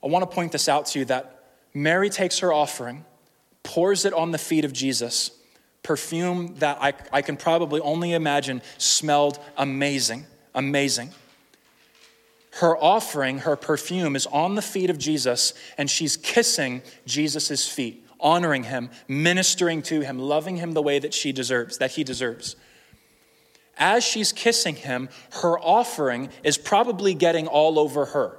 [0.00, 1.42] I want to point this out to you that
[1.74, 3.04] Mary takes her offering,
[3.64, 5.32] pours it on the feet of Jesus,
[5.88, 11.12] perfume that I, I can probably only imagine smelled amazing, amazing.
[12.60, 18.04] Her offering, her perfume, is on the feet of Jesus, and she's kissing Jesus' feet
[18.20, 22.56] honoring him, ministering to him, loving him the way that she deserves, that he deserves.
[23.78, 25.08] As she's kissing him,
[25.40, 28.38] her offering is probably getting all over her.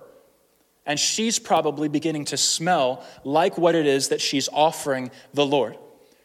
[0.86, 5.78] And she's probably beginning to smell like what it is that she's offering the Lord.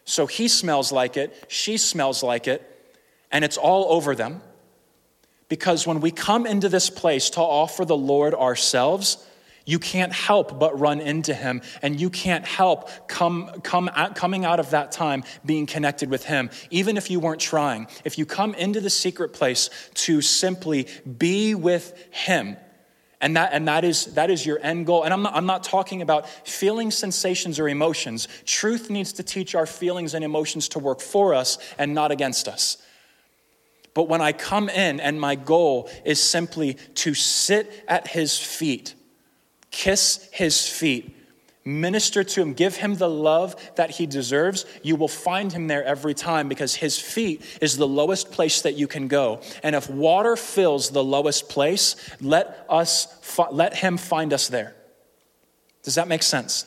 [0.04, 2.62] So he smells like it, she smells like it,
[3.30, 4.42] and it's all over them.
[5.48, 9.24] Because when we come into this place to offer the Lord ourselves,
[9.66, 14.60] you can't help but run into him, and you can't help come, come coming out
[14.60, 17.86] of that time being connected with him, even if you weren't trying.
[18.04, 20.86] If you come into the secret place to simply
[21.18, 22.56] be with him,
[23.24, 25.02] and that, and that, is, that is your end goal.
[25.02, 28.28] And I'm not, I'm not talking about feelings, sensations, or emotions.
[28.44, 32.48] Truth needs to teach our feelings and emotions to work for us and not against
[32.48, 32.76] us.
[33.94, 38.94] But when I come in and my goal is simply to sit at his feet,
[39.70, 41.13] kiss his feet,
[41.64, 45.84] minister to him, give him the love that he deserves, you will find him there
[45.84, 49.40] every time because his feet is the lowest place that you can go.
[49.62, 53.08] And if water fills the lowest place, let us
[53.50, 54.74] let him find us there.
[55.82, 56.66] Does that make sense?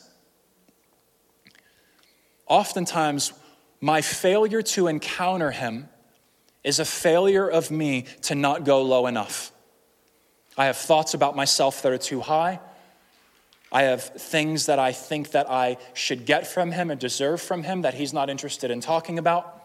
[2.46, 3.32] Oftentimes,
[3.80, 5.88] my failure to encounter him
[6.64, 9.52] is a failure of me to not go low enough.
[10.56, 12.58] I have thoughts about myself that are too high.
[13.70, 17.62] I have things that I think that I should get from him and deserve from
[17.62, 19.62] him that he's not interested in talking about.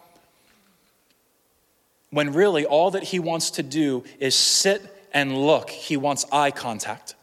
[2.10, 5.70] When really all that he wants to do is sit and look.
[5.70, 7.14] He wants eye contact.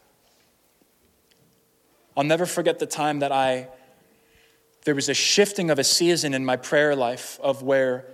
[2.16, 3.68] I'll never forget the time that I
[4.84, 8.04] there was a shifting of a season in my prayer life of where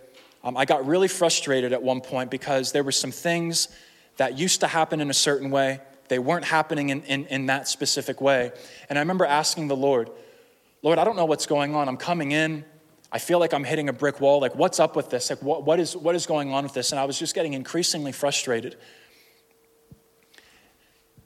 [0.45, 3.69] um, I got really frustrated at one point because there were some things
[4.19, 7.69] that used to happen in a certain way they weren't happening in, in, in that
[7.69, 8.53] specific way.
[8.89, 10.11] And I remember asking the Lord,
[10.83, 11.89] Lord, I don't know what's going on.
[11.89, 12.65] I'm coming in.
[13.11, 14.41] I feel like I'm hitting a brick wall.
[14.41, 15.31] Like, what's up with this?
[15.31, 16.93] Like, what, what, is, what is going on with this?
[16.93, 18.77] And I was just getting increasingly frustrated.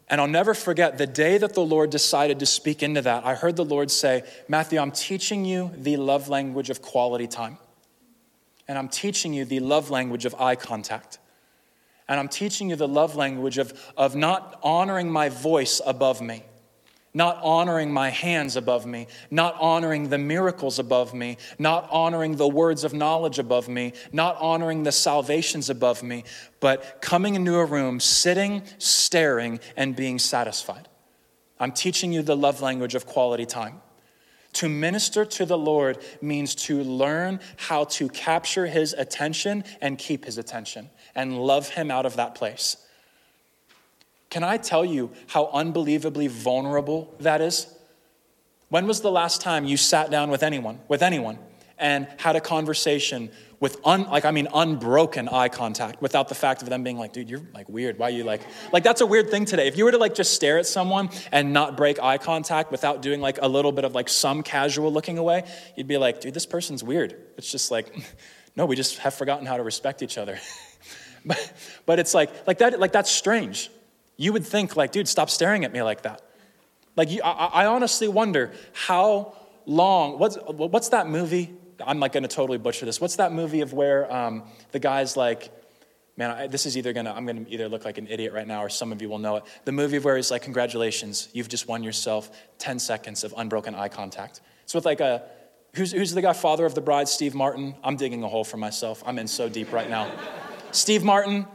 [0.09, 3.25] And I'll never forget the day that the Lord decided to speak into that.
[3.25, 7.59] I heard the Lord say, Matthew, I'm teaching you the love language of quality time.
[8.68, 11.18] And I'm teaching you the love language of eye contact.
[12.12, 16.42] And I'm teaching you the love language of, of not honoring my voice above me,
[17.14, 22.46] not honoring my hands above me, not honoring the miracles above me, not honoring the
[22.46, 26.25] words of knowledge above me, not honoring the salvations above me,
[26.61, 30.88] but coming into a room, sitting, staring, and being satisfied.
[31.59, 33.81] I'm teaching you the love language of quality time.
[34.53, 40.26] To minister to the Lord means to learn how to capture his attention and keep
[40.26, 42.77] his attention and love him out of that place.
[44.31, 47.67] Can I tell you how unbelievably vulnerable that is?
[48.71, 51.39] When was the last time you sat down with anyone, with anyone,
[51.79, 56.63] and had a conversation with un, like I mean unbroken eye contact without the fact
[56.63, 57.99] of them being like, dude, you're like weird.
[57.99, 58.41] Why are you like
[58.73, 59.69] like that's a weird thing today.
[59.69, 63.03] If you were to like just stare at someone and not break eye contact without
[63.03, 65.45] doing like a little bit of like some casual looking away,
[65.77, 67.15] you'd be like, dude, this person's weird.
[67.37, 67.95] It's just like,
[68.57, 70.39] no, we just have forgotten how to respect each other.
[71.27, 71.53] but,
[71.87, 73.70] but it's like like that like that's strange.
[74.16, 76.23] You would think like, dude, stop staring at me like that.
[76.97, 79.35] Like you, I, I honestly wonder how
[79.66, 80.18] long.
[80.18, 81.53] What's what's that movie?
[81.85, 83.01] I'm like going to totally butcher this.
[83.01, 85.51] What's that movie of where um, the guy's like,
[86.16, 88.62] man, I, this is either gonna, I'm gonna either look like an idiot right now
[88.62, 89.45] or some of you will know it.
[89.64, 93.89] The movie where he's like, congratulations, you've just won yourself 10 seconds of unbroken eye
[93.89, 94.41] contact.
[94.64, 95.25] It's with like a,
[95.75, 97.75] who's, who's the guy, father of the bride, Steve Martin?
[97.83, 99.03] I'm digging a hole for myself.
[99.07, 100.11] I'm in so deep right now.
[100.73, 101.47] Steve Martin,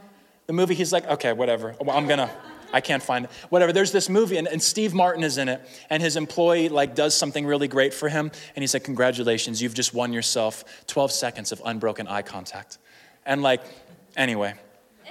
[0.46, 1.76] the movie, he's like, okay, whatever.
[1.80, 2.32] I'm gonna,
[2.72, 3.32] I can't find it.
[3.50, 3.74] Whatever.
[3.74, 7.16] There's this movie, and, and, Steve Martin is in it, and his employee like does
[7.16, 11.52] something really great for him, and he's like, "Congratulations, you've just won yourself 12 seconds
[11.52, 12.78] of unbroken eye contact."
[13.26, 13.62] And like,
[14.16, 14.54] anyway,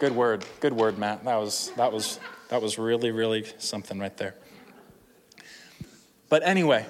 [0.00, 1.24] good word, good word, Matt.
[1.24, 4.34] That was that was that was really really something right there.
[6.28, 6.86] But anyway.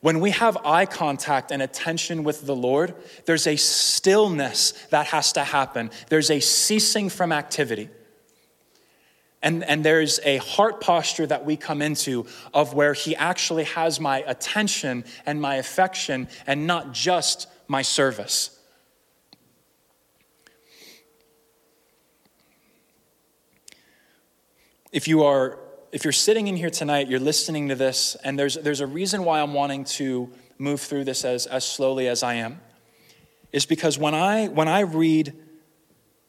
[0.00, 2.94] When we have eye contact and attention with the Lord,
[3.24, 5.90] there's a stillness that has to happen.
[6.08, 7.90] There's a ceasing from activity.
[9.42, 13.98] And, and there's a heart posture that we come into of where He actually has
[14.00, 18.58] my attention and my affection and not just my service.
[24.90, 25.58] If you are
[25.92, 29.24] if you're sitting in here tonight, you're listening to this, and there's, there's a reason
[29.24, 32.60] why I'm wanting to move through this as, as slowly as I am,
[33.52, 35.32] is because when I, when I read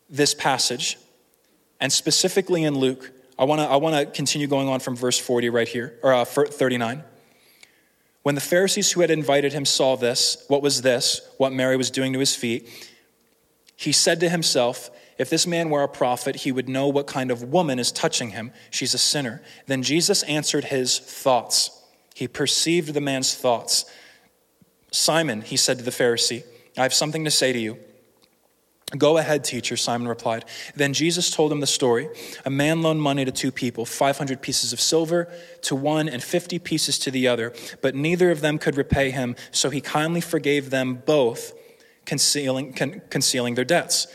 [0.09, 0.97] this passage,
[1.79, 5.49] and specifically in Luke, I want to I wanna continue going on from verse 40
[5.49, 7.03] right here, or uh, 39.
[8.23, 11.89] When the Pharisees who had invited him saw this, what was this, what Mary was
[11.89, 12.67] doing to his feet,
[13.75, 14.89] he said to himself,
[15.19, 18.31] if this man were a prophet, he would know what kind of woman is touching
[18.31, 18.53] him.
[18.71, 19.41] She's a sinner.
[19.67, 21.71] Then Jesus answered his thoughts.
[22.15, 23.83] He perceived the man's thoughts.
[24.91, 26.43] Simon, he said to the Pharisee,
[26.77, 27.77] I have something to say to you.
[28.97, 30.45] Go ahead, teacher, Simon replied.
[30.73, 32.09] Then Jesus told him the story.
[32.45, 35.31] A man loaned money to two people, 500 pieces of silver
[35.63, 39.35] to one and 50 pieces to the other, but neither of them could repay him,
[39.51, 41.53] so he kindly forgave them both,
[42.05, 44.07] concealing, con- concealing their debts.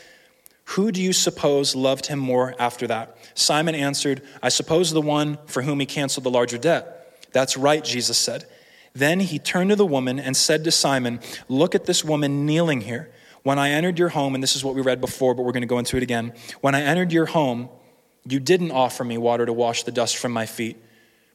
[0.69, 3.17] Who do you suppose loved him more after that?
[3.35, 7.29] Simon answered, I suppose the one for whom he canceled the larger debt.
[7.33, 8.45] That's right, Jesus said.
[8.93, 12.81] Then he turned to the woman and said to Simon, Look at this woman kneeling
[12.81, 13.11] here.
[13.43, 15.61] When I entered your home, and this is what we read before, but we're going
[15.61, 16.33] to go into it again.
[16.61, 17.69] When I entered your home,
[18.27, 20.77] you didn't offer me water to wash the dust from my feet,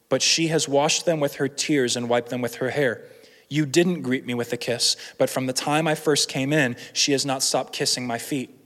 [0.09, 3.05] but she has washed them with her tears and wiped them with her hair.
[3.49, 6.77] You didn't greet me with a kiss, but from the time I first came in,
[6.93, 8.60] she has not stopped kissing my feet.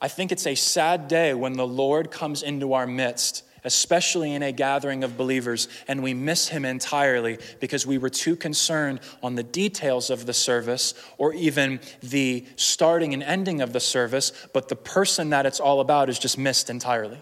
[0.00, 4.42] I think it's a sad day when the Lord comes into our midst, especially in
[4.42, 9.34] a gathering of believers, and we miss him entirely because we were too concerned on
[9.34, 14.68] the details of the service or even the starting and ending of the service, but
[14.68, 17.20] the person that it's all about is just missed entirely.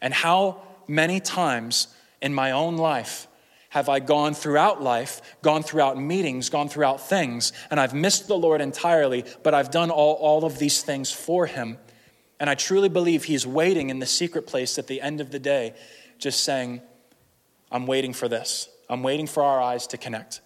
[0.00, 1.88] And how many times
[2.20, 3.28] in my own life
[3.70, 8.36] have I gone throughout life, gone throughout meetings, gone throughout things, and I've missed the
[8.36, 11.78] Lord entirely, but I've done all, all of these things for Him.
[12.40, 15.38] And I truly believe He's waiting in the secret place at the end of the
[15.38, 15.74] day,
[16.18, 16.82] just saying,
[17.70, 18.68] I'm waiting for this.
[18.88, 20.40] I'm waiting for our eyes to connect.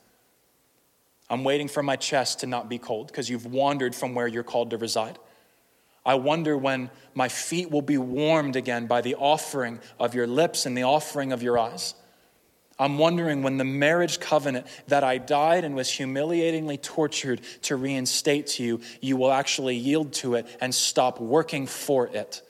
[1.31, 4.43] I'm waiting for my chest to not be cold because you've wandered from where you're
[4.43, 5.19] called to reside.
[6.05, 10.67] I wonder when my feet will be warmed again by the offering of your lips
[10.67, 11.95] and the offering of your eyes.
[12.79, 18.49] I'm wondering when the marriage covenant that I died and was humiliatingly tortured to reinstate
[18.49, 22.43] to you, you will actually yield to it and stop working for it.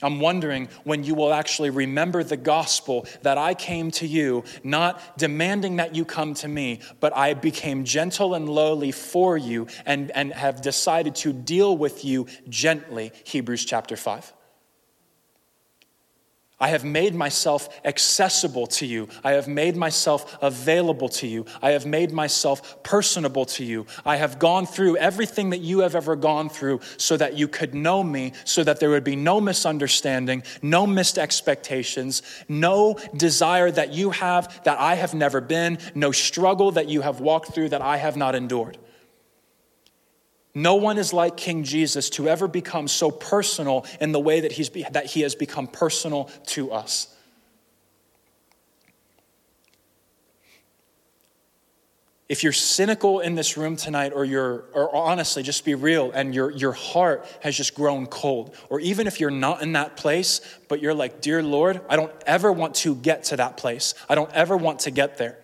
[0.00, 5.18] I'm wondering when you will actually remember the gospel that I came to you, not
[5.18, 10.12] demanding that you come to me, but I became gentle and lowly for you and,
[10.12, 13.10] and have decided to deal with you gently.
[13.24, 14.32] Hebrews chapter 5.
[16.60, 19.08] I have made myself accessible to you.
[19.22, 21.46] I have made myself available to you.
[21.62, 23.86] I have made myself personable to you.
[24.04, 27.74] I have gone through everything that you have ever gone through so that you could
[27.74, 33.92] know me, so that there would be no misunderstanding, no missed expectations, no desire that
[33.92, 37.82] you have that I have never been, no struggle that you have walked through that
[37.82, 38.78] I have not endured.
[40.58, 44.50] No one is like King Jesus to ever become so personal in the way that,
[44.50, 47.14] he's, that he has become personal to us.
[52.28, 56.34] If you're cynical in this room tonight, or you're, or honestly, just be real, and
[56.34, 60.40] your, your heart has just grown cold, or even if you're not in that place,
[60.66, 63.94] but you're like, Dear Lord, I don't ever want to get to that place.
[64.08, 65.38] I don't ever want to get there.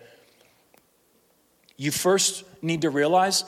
[1.77, 3.45] You first need to realize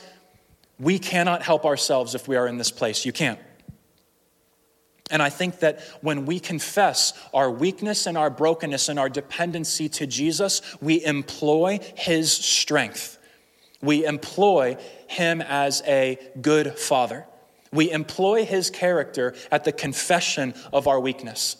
[0.79, 3.05] we cannot help ourselves if we are in this place.
[3.05, 3.39] You can't.
[5.09, 9.87] And I think that when we confess our weakness and our brokenness and our dependency
[9.89, 13.17] to Jesus, we employ his strength.
[13.81, 17.25] We employ him as a good father.
[17.71, 21.57] We employ his character at the confession of our weakness.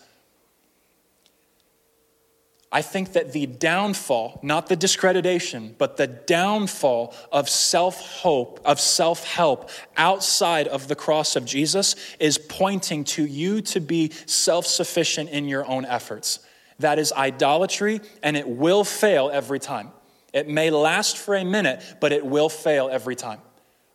[2.71, 8.79] I think that the downfall, not the discreditation, but the downfall of self hope, of
[8.81, 14.65] self help outside of the cross of Jesus is pointing to you to be self
[14.65, 16.39] sufficient in your own efforts.
[16.79, 19.91] That is idolatry, and it will fail every time.
[20.33, 23.39] It may last for a minute, but it will fail every time.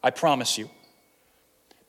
[0.02, 0.70] I promise you.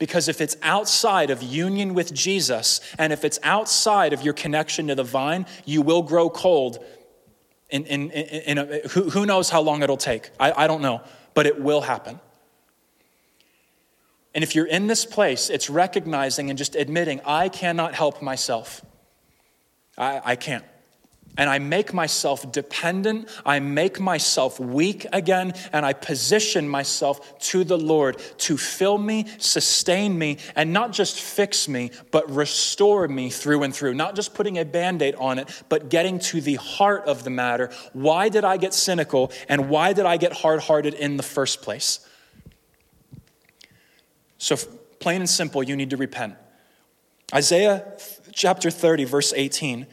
[0.03, 4.87] Because if it's outside of union with Jesus and if it's outside of your connection
[4.87, 6.83] to the vine, you will grow cold.
[7.69, 10.29] In, in, in, in a, who, who, knows how long it'll take?
[10.37, 10.99] I, I don't know,
[11.33, 12.19] but it will happen.
[14.35, 18.83] And if you're in this place, it's recognizing and just admitting, I cannot help myself.
[19.97, 20.65] I, I can't
[21.37, 27.63] and I make myself dependent, I make myself weak again, and I position myself to
[27.63, 33.29] the Lord to fill me, sustain me, and not just fix me, but restore me
[33.29, 33.95] through and through.
[33.95, 37.31] Not just putting a band aid on it, but getting to the heart of the
[37.31, 37.71] matter.
[37.93, 41.63] Why did I get cynical, and why did I get hard hearted in the first
[41.63, 42.07] place?
[44.37, 44.55] So,
[44.99, 46.35] plain and simple, you need to repent.
[47.33, 47.93] Isaiah
[48.33, 49.87] chapter 30, verse 18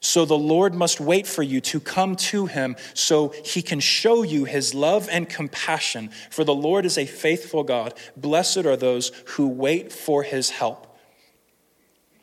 [0.00, 4.22] so the Lord must wait for you to come to him so he can show
[4.22, 6.10] you his love and compassion.
[6.30, 7.94] For the Lord is a faithful God.
[8.16, 10.98] Blessed are those who wait for his help.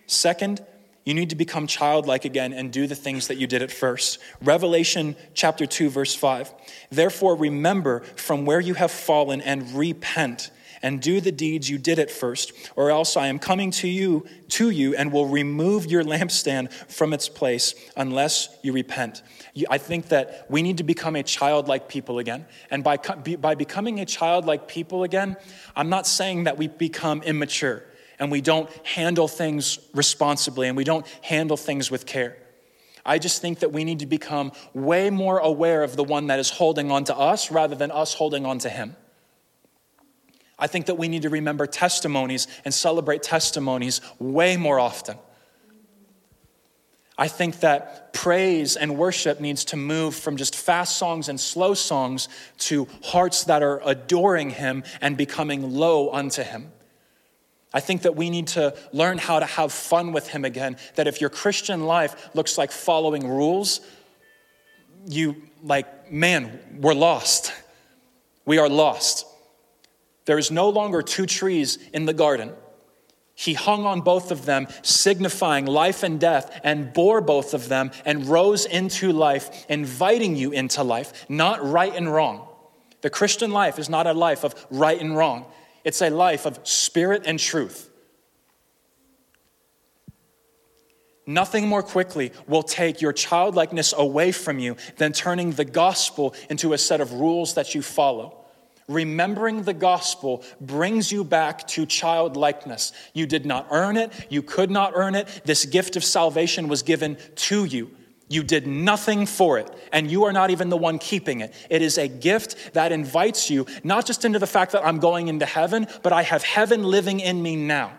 [0.07, 0.65] Second,
[1.03, 4.19] you need to become childlike again and do the things that you did at first.
[4.41, 6.53] Revelation chapter 2 verse 5.
[6.89, 10.49] Therefore remember from where you have fallen and repent
[10.82, 14.26] and do the deeds you did at first, or else I am coming to you
[14.49, 19.23] to you and will remove your lampstand from its place unless you repent.
[19.69, 22.45] I think that we need to become a childlike people again.
[22.69, 25.38] And by, by becoming a childlike people again,
[25.76, 27.84] I'm not saying that we become immature
[28.19, 32.38] and we don't handle things responsibly and we don't handle things with care.
[33.05, 36.39] I just think that we need to become way more aware of the one that
[36.39, 38.95] is holding on to us rather than us holding on to him.
[40.58, 45.18] I think that we need to remember testimonies and celebrate testimonies way more often.
[47.18, 51.74] I think that praise and worship needs to move from just fast songs and slow
[51.74, 52.28] songs
[52.60, 56.72] to hearts that are adoring Him and becoming low unto Him.
[57.74, 60.78] I think that we need to learn how to have fun with Him again.
[60.95, 63.80] That if your Christian life looks like following rules,
[65.08, 67.53] you, like, man, we're lost.
[68.45, 69.26] We are lost.
[70.26, 72.53] There is no longer two trees in the garden.
[73.36, 77.91] He hung on both of them, signifying life and death, and bore both of them
[78.05, 82.47] and rose into life, inviting you into life, not right and wrong.
[83.01, 85.45] The Christian life is not a life of right and wrong,
[85.84, 87.91] it's a life of spirit and truth.
[91.28, 96.73] Nothing more quickly will take your childlikeness away from you than turning the gospel into
[96.73, 98.45] a set of rules that you follow.
[98.88, 102.91] Remembering the gospel brings you back to childlikeness.
[103.13, 105.41] You did not earn it, you could not earn it.
[105.43, 107.91] This gift of salvation was given to you.
[108.27, 111.53] You did nothing for it, and you are not even the one keeping it.
[111.69, 115.27] It is a gift that invites you not just into the fact that I'm going
[115.27, 117.91] into heaven, but I have heaven living in me now.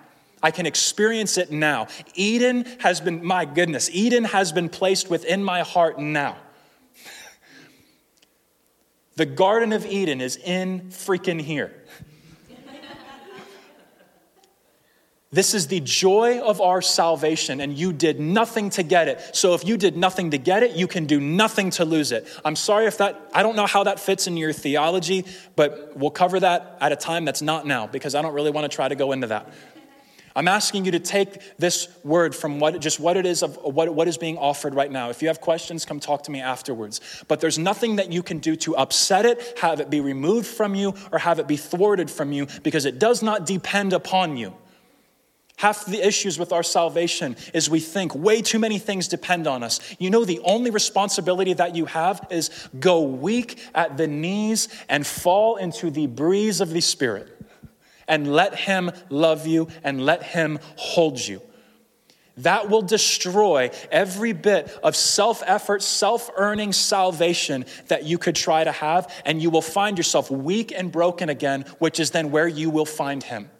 [0.42, 1.88] I can experience it now.
[2.14, 6.36] Eden has been, my goodness, Eden has been placed within my heart now.
[9.16, 11.72] The Garden of Eden is in freaking here.
[15.32, 19.36] This is the joy of our salvation, and you did nothing to get it.
[19.36, 22.26] So, if you did nothing to get it, you can do nothing to lose it.
[22.44, 26.12] I'm sorry if that, I don't know how that fits in your theology, but we'll
[26.12, 28.88] cover that at a time that's not now because I don't really want to try
[28.88, 29.52] to go into that.
[30.36, 33.92] I'm asking you to take this word from what, just what it is of what,
[33.94, 35.08] what is being offered right now.
[35.08, 37.00] If you have questions, come talk to me afterwards.
[37.26, 40.74] But there's nothing that you can do to upset it, have it be removed from
[40.74, 44.54] you, or have it be thwarted from you because it does not depend upon you.
[45.56, 49.62] Half the issues with our salvation is we think way too many things depend on
[49.62, 49.80] us.
[49.98, 55.06] You know, the only responsibility that you have is go weak at the knees and
[55.06, 57.32] fall into the breeze of the Spirit
[58.08, 61.40] and let Him love you and let Him hold you.
[62.38, 68.62] That will destroy every bit of self effort, self earning salvation that you could try
[68.62, 72.48] to have, and you will find yourself weak and broken again, which is then where
[72.48, 73.50] you will find Him.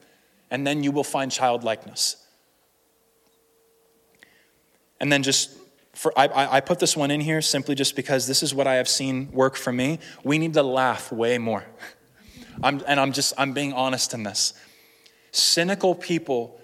[0.51, 2.23] And then you will find childlikeness.
[5.01, 5.57] And then just
[5.95, 8.75] for, I, I put this one in here simply just because this is what I
[8.75, 9.99] have seen work for me.
[10.23, 11.65] We need to laugh way more.
[12.63, 14.53] I'm, and I'm just, I'm being honest in this.
[15.33, 16.61] Cynical people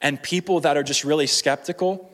[0.00, 2.10] and people that are just really skeptical,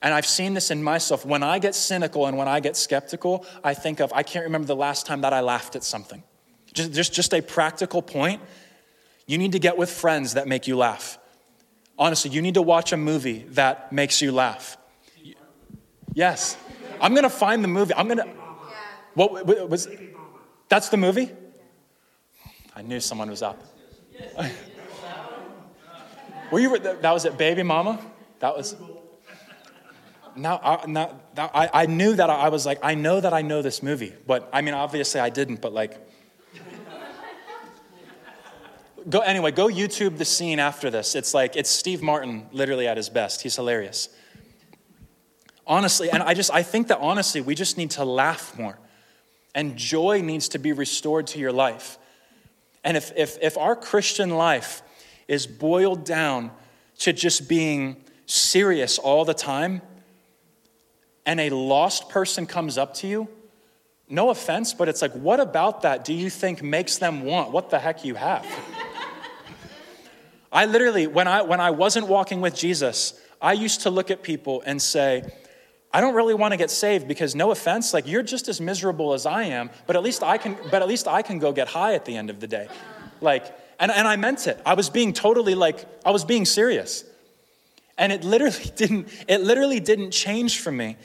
[0.00, 1.26] and I've seen this in myself.
[1.26, 4.66] When I get cynical and when I get skeptical, I think of, I can't remember
[4.66, 6.22] the last time that I laughed at something.
[6.72, 8.40] Just, just, just a practical point.
[9.26, 11.18] You need to get with friends that make you laugh.
[11.98, 14.76] Honestly, you need to watch a movie that makes you laugh.
[16.14, 16.56] Yes.
[17.00, 17.94] I'm going to find the movie.
[17.94, 18.28] I'm going to.
[19.14, 19.88] What was.
[20.68, 21.32] That's the movie?
[22.76, 23.60] I knew someone was up.
[26.52, 26.78] Were you.
[26.78, 27.98] That was it, Baby Mama?
[28.40, 28.76] That was.
[30.36, 33.40] Now, I, now, now I, I knew that I was like, I know that I
[33.40, 35.98] know this movie, but I mean, obviously I didn't, but like,
[39.08, 42.96] go anyway go youtube the scene after this it's like it's steve martin literally at
[42.96, 44.08] his best he's hilarious
[45.64, 48.76] honestly and i just i think that honestly we just need to laugh more
[49.54, 51.98] and joy needs to be restored to your life
[52.86, 54.82] and if if, if our christian life
[55.28, 56.50] is boiled down
[56.98, 59.82] to just being serious all the time
[61.26, 63.28] and a lost person comes up to you
[64.08, 67.50] no offense but it's like what about that do you think makes them want?
[67.50, 68.46] What the heck you have?
[70.52, 74.22] I literally, when I, when I wasn't walking with Jesus, I used to look at
[74.22, 75.30] people and say,
[75.96, 79.14] I don't really want to get saved because no offense, like you're just as miserable
[79.14, 81.68] as I am, but at least I can, but at least I can go get
[81.68, 82.68] high at the end of the day.
[83.22, 83.46] Like,
[83.80, 84.60] and, and I meant it.
[84.66, 87.02] I was being totally like, I was being serious.
[87.96, 90.98] And it literally didn't, it literally didn't change for me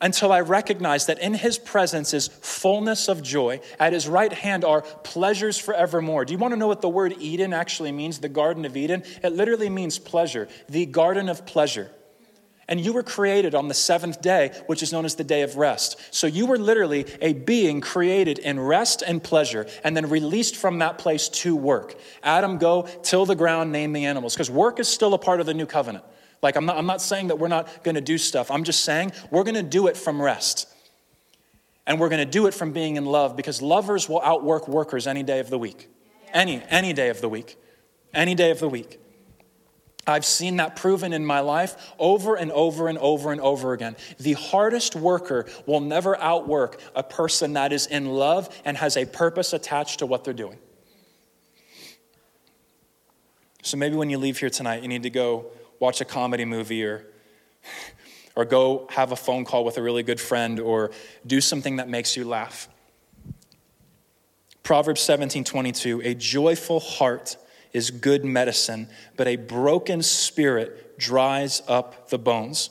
[0.00, 3.60] until I recognized that in his presence is fullness of joy.
[3.80, 6.24] At his right hand are pleasures forevermore.
[6.24, 8.20] Do you want to know what the word Eden actually means?
[8.20, 9.02] The Garden of Eden?
[9.24, 11.90] It literally means pleasure, the garden of pleasure.
[12.68, 15.56] And you were created on the seventh day, which is known as the day of
[15.56, 16.00] rest.
[16.10, 20.80] So you were literally a being created in rest and pleasure, and then released from
[20.80, 21.94] that place to work.
[22.24, 25.46] Adam, go till the ground, name the animals, because work is still a part of
[25.46, 26.04] the new covenant.
[26.42, 28.50] Like, I'm not, I'm not saying that we're not going to do stuff.
[28.50, 30.68] I'm just saying we're going to do it from rest.
[31.86, 35.06] And we're going to do it from being in love because lovers will outwork workers
[35.06, 35.88] any day of the week.
[36.32, 37.56] Any, any day of the week.
[38.12, 38.98] Any day of the week.
[40.06, 43.96] I've seen that proven in my life over and over and over and over again.
[44.18, 49.04] The hardest worker will never outwork a person that is in love and has a
[49.04, 50.58] purpose attached to what they're doing.
[53.62, 55.46] So maybe when you leave here tonight, you need to go
[55.80, 57.04] watch a comedy movie or
[58.36, 60.92] or go have a phone call with a really good friend or
[61.26, 62.68] do something that makes you laugh.
[64.62, 67.36] Proverbs 17:22 A joyful heart
[67.76, 72.70] is good medicine, but a broken spirit dries up the bones.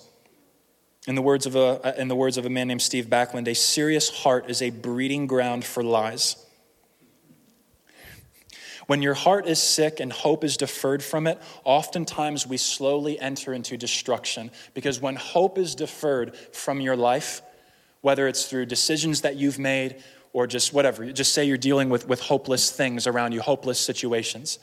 [1.07, 3.47] In the words of a, uh, in the words of a man named Steve Backlund,
[3.47, 6.37] a serious heart is a breeding ground for lies.
[8.87, 13.53] When your heart is sick and hope is deferred from it, oftentimes we slowly enter
[13.53, 14.49] into destruction.
[14.73, 17.43] Because when hope is deferred from your life,
[18.01, 20.03] whether it's through decisions that you've made
[20.33, 24.57] or just whatever, just say you're dealing with, with hopeless things around you, hopeless situations.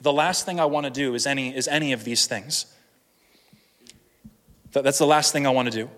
[0.00, 2.66] The last thing I want to do is any, is any of these things.
[4.72, 5.90] That's the last thing I want to do.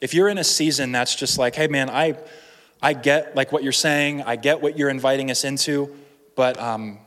[0.00, 2.16] If you're in a season that's just like, hey man, I,
[2.82, 5.94] I get like what you're saying, I get what you're inviting us into,
[6.36, 6.98] but um,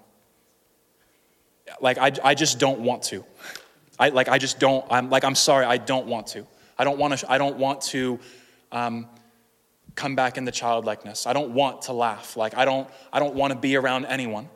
[1.81, 3.23] like I, I just don't want to.
[3.99, 4.85] I like I just don't.
[4.89, 5.65] I'm like I'm sorry.
[5.65, 6.45] I don't want to.
[6.77, 7.31] I don't want to.
[7.31, 8.19] I don't want to
[8.71, 9.07] um,
[9.95, 11.27] come back in the childlikeness.
[11.27, 12.35] I don't want to laugh.
[12.35, 12.89] Like I don't.
[13.11, 14.49] I don't want to be around anyone.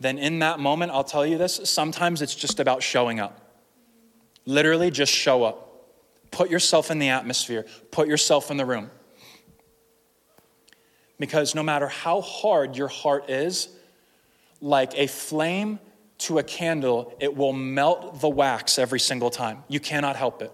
[0.00, 1.60] Then in that moment, I'll tell you this.
[1.64, 3.38] Sometimes it's just about showing up.
[4.46, 5.66] Literally, just show up.
[6.30, 7.66] Put yourself in the atmosphere.
[7.90, 8.90] Put yourself in the room.
[11.18, 13.68] Because no matter how hard your heart is,
[14.62, 15.78] like a flame
[16.18, 19.64] to a candle, it will melt the wax every single time.
[19.68, 20.52] You cannot help it.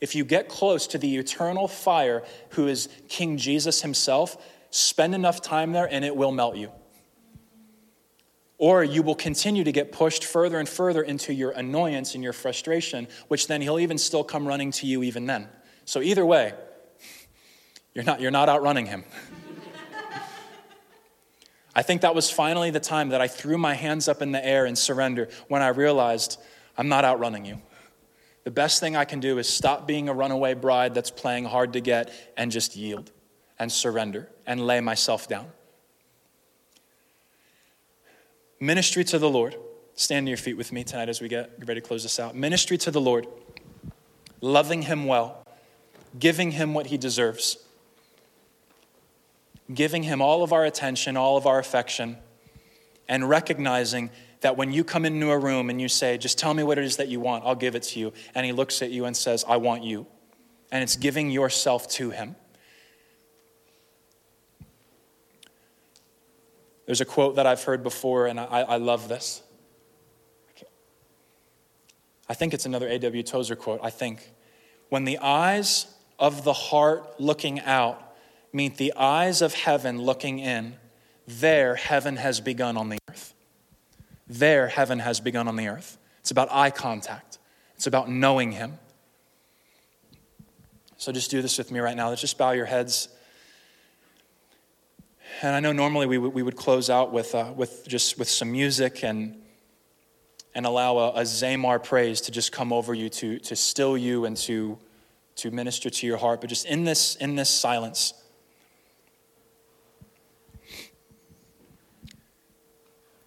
[0.00, 5.42] If you get close to the eternal fire, who is King Jesus himself, spend enough
[5.42, 6.70] time there and it will melt you.
[8.58, 12.32] Or you will continue to get pushed further and further into your annoyance and your
[12.32, 15.48] frustration, which then he'll even still come running to you even then.
[15.84, 16.54] So either way,
[17.94, 19.04] you're not, you're not outrunning him.
[21.74, 24.44] I think that was finally the time that I threw my hands up in the
[24.44, 26.40] air and surrender when I realized
[26.78, 27.60] I'm not outrunning you.
[28.44, 31.74] The best thing I can do is stop being a runaway bride that's playing hard
[31.74, 33.12] to get and just yield
[33.58, 35.48] and surrender and lay myself down.
[38.60, 39.56] Ministry to the Lord.
[39.94, 42.34] Stand to your feet with me tonight as we get ready to close this out.
[42.34, 43.26] Ministry to the Lord,
[44.40, 45.46] loving Him well,
[46.18, 47.58] giving Him what He deserves
[49.72, 52.16] giving Him all of our attention, all of our affection,
[53.08, 56.62] and recognizing that when you come into a room and you say, Just tell me
[56.62, 58.12] what it is that you want, I'll give it to you.
[58.34, 60.06] And He looks at you and says, I want you.
[60.70, 62.36] And it's giving yourself to Him.
[66.86, 69.42] There's a quote that I've heard before, and I, I love this.
[72.28, 73.22] I think it's another A.W.
[73.22, 73.80] Tozer quote.
[73.82, 74.32] I think.
[74.88, 75.86] When the eyes
[76.18, 78.06] of the heart looking out
[78.56, 80.76] meet the eyes of heaven looking in,
[81.26, 83.34] there heaven has begun on the earth.
[84.26, 85.98] There heaven has begun on the earth.
[86.20, 87.38] It's about eye contact,
[87.74, 88.78] it's about knowing Him.
[90.96, 92.08] So just do this with me right now.
[92.08, 93.08] Let's just bow your heads.
[95.42, 98.52] And I know normally we, we would close out with, uh, with just with some
[98.52, 99.40] music and,
[100.54, 104.24] and allow a, a Zamar praise to just come over you to, to still you
[104.24, 104.78] and to,
[105.36, 106.40] to minister to your heart.
[106.40, 108.14] But just in this, in this silence,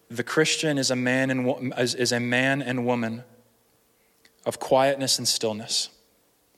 [0.09, 3.23] the Christian is a man and, is a man and woman
[4.45, 5.89] of quietness and stillness.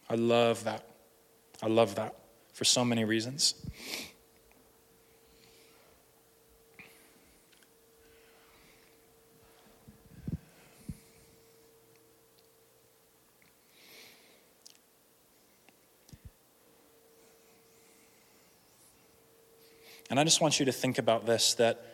[0.09, 0.85] I love that.
[1.61, 2.15] I love that
[2.53, 3.55] for so many reasons.
[20.11, 21.85] And I just want you to think about this that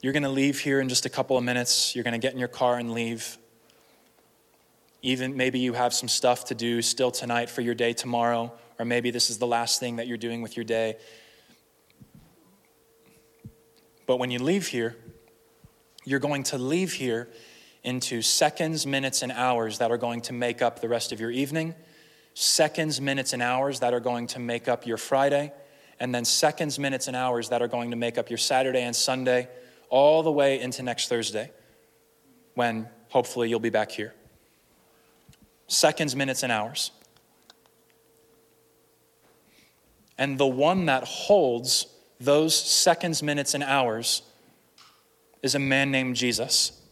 [0.00, 1.92] you're going to leave here in just a couple of minutes.
[1.92, 3.36] You're going to get in your car and leave.
[5.02, 8.84] Even maybe you have some stuff to do still tonight for your day tomorrow, or
[8.84, 10.94] maybe this is the last thing that you're doing with your day.
[14.06, 14.94] But when you leave here,
[16.04, 17.28] you're going to leave here
[17.82, 21.32] into seconds, minutes, and hours that are going to make up the rest of your
[21.32, 21.74] evening,
[22.34, 25.52] seconds, minutes, and hours that are going to make up your Friday,
[26.02, 28.94] and then seconds, minutes, and hours that are going to make up your Saturday and
[28.94, 29.48] Sunday,
[29.88, 31.52] all the way into next Thursday,
[32.54, 34.12] when hopefully you'll be back here.
[35.68, 36.90] Seconds, minutes, and hours.
[40.18, 41.86] And the one that holds
[42.18, 44.22] those seconds, minutes, and hours
[45.40, 46.82] is a man named Jesus.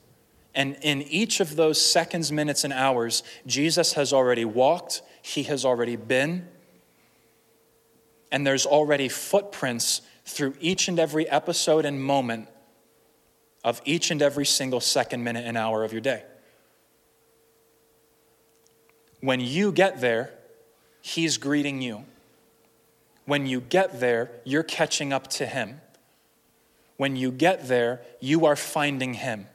[0.54, 5.64] And in each of those seconds, minutes, and hours, Jesus has already walked, he has
[5.64, 6.46] already been,
[8.30, 12.48] and there's already footprints through each and every episode and moment
[13.64, 16.22] of each and every single second, minute, and hour of your day.
[19.20, 20.32] When you get there,
[21.02, 22.04] He's greeting you.
[23.24, 25.80] When you get there, you're catching up to Him.
[26.96, 29.46] When you get there, you are finding Him.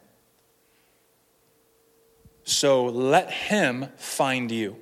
[2.43, 4.77] So let Him find you.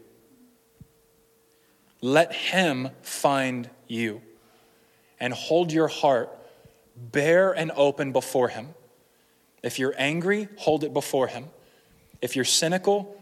[2.04, 4.22] Let Him find you.
[5.22, 6.38] And hold your heart
[6.98, 8.76] bare and open before Him.
[9.64, 11.46] If you're angry, hold it before Him.
[12.22, 13.16] If you're cynical,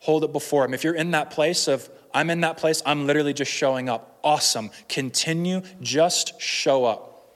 [0.00, 0.74] hold it before Him.
[0.74, 4.20] If you're in that place of, I'm in that place, I'm literally just showing up.
[4.22, 4.70] Awesome.
[4.86, 7.34] Continue, just show up.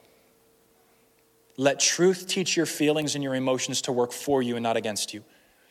[1.57, 5.15] Let truth teach your feelings and your emotions to work for you and not against
[5.15, 5.25] you.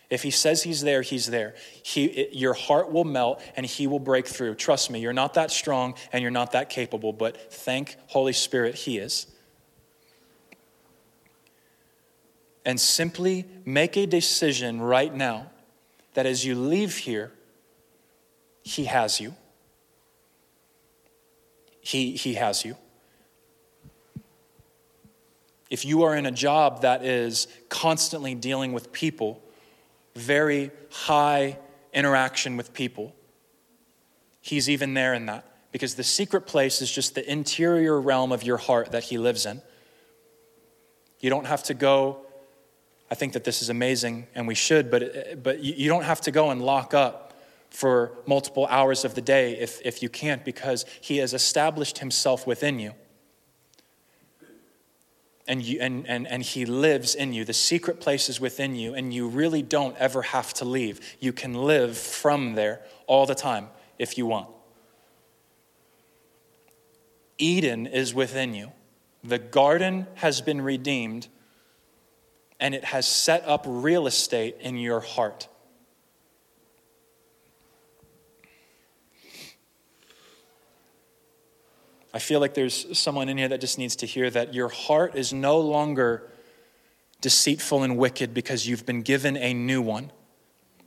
[0.09, 1.53] If he says he's there, he's there.
[1.83, 4.55] He, it, your heart will melt and he will break through.
[4.55, 8.75] Trust me, you're not that strong and you're not that capable, but thank Holy Spirit,
[8.75, 9.27] he is.
[12.65, 15.51] And simply make a decision right now
[16.15, 17.31] that as you leave here,
[18.63, 19.35] he has you.
[21.81, 22.75] He, he has you.
[25.69, 29.41] If you are in a job that is constantly dealing with people,
[30.19, 31.57] very high
[31.93, 33.15] interaction with people.
[34.41, 38.43] He's even there in that because the secret place is just the interior realm of
[38.43, 39.61] your heart that He lives in.
[41.19, 42.25] You don't have to go.
[43.11, 46.31] I think that this is amazing and we should, but, but you don't have to
[46.31, 47.33] go and lock up
[47.69, 52.47] for multiple hours of the day if, if you can't because He has established Himself
[52.47, 52.93] within you
[55.49, 57.43] and, you, and, and, and He lives in you.
[57.43, 61.01] The secret place is within you, and you really don't ever have to leave.
[61.19, 64.47] You can live from there all the time if you want.
[67.39, 68.71] Eden is within you.
[69.23, 71.27] The garden has been redeemed,
[72.59, 75.47] and it has set up real estate in your heart.
[82.13, 85.15] I feel like there's someone in here that just needs to hear that your heart
[85.15, 86.29] is no longer
[87.21, 90.11] deceitful and wicked because you've been given a new one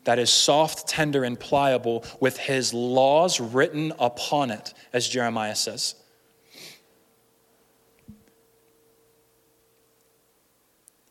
[0.04, 5.94] that is soft, tender, and pliable with his laws written upon it, as Jeremiah says.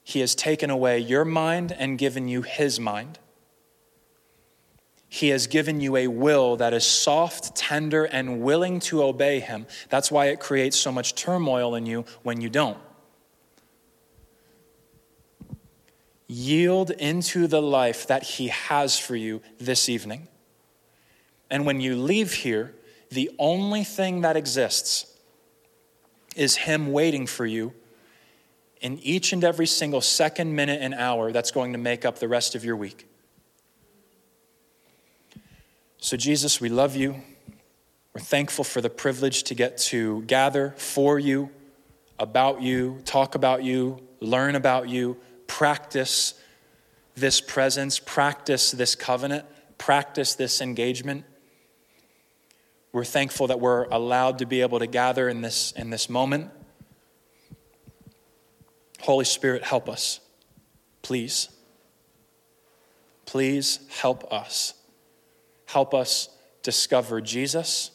[0.04, 3.18] He has taken away your mind and given you his mind.
[5.14, 9.68] He has given you a will that is soft, tender, and willing to obey Him.
[9.90, 12.78] That's why it creates so much turmoil in you when you don't.
[16.28, 20.30] Yield into the life that He has for you this evening.
[21.50, 22.74] And when you leave here,
[23.10, 25.14] the only thing that exists
[26.38, 27.74] is Him waiting for you
[28.80, 32.30] in each and every single second, minute, and hour that's going to make up the
[32.30, 33.11] rest of your week.
[36.04, 37.22] So, Jesus, we love you.
[38.16, 41.52] We're thankful for the privilege to get to gather for you,
[42.18, 46.34] about you, talk about you, learn about you, practice
[47.14, 49.46] this presence, practice this covenant,
[49.78, 51.24] practice this engagement.
[52.92, 56.50] We're thankful that we're allowed to be able to gather in this, in this moment.
[59.02, 60.20] Holy Spirit, help us.
[61.04, 61.50] Please.
[63.28, 64.74] Please help us.
[65.72, 66.30] Help us
[66.64, 67.92] discover Jesus.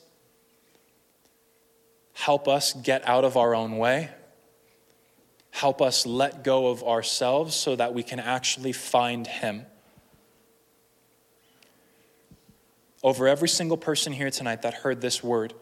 [2.13, 4.11] Help us get out of our own way.
[5.51, 9.67] Help us let go of ourselves so that we can actually find Him.
[13.07, 15.55] over every single person here tonight that heard this word.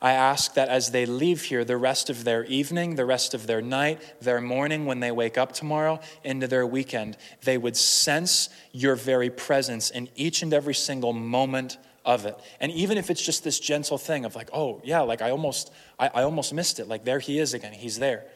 [0.00, 3.46] I ask that as they leave here, the rest of their evening, the rest of
[3.46, 8.50] their night, their morning, when they wake up tomorrow, into their weekend, they would sense
[8.72, 12.38] your very presence in each and every single moment of it.
[12.60, 15.72] And even if it's just this gentle thing of like, oh, yeah, like I almost,
[15.98, 16.88] I, I almost missed it.
[16.88, 18.26] Like there he is again, he's there.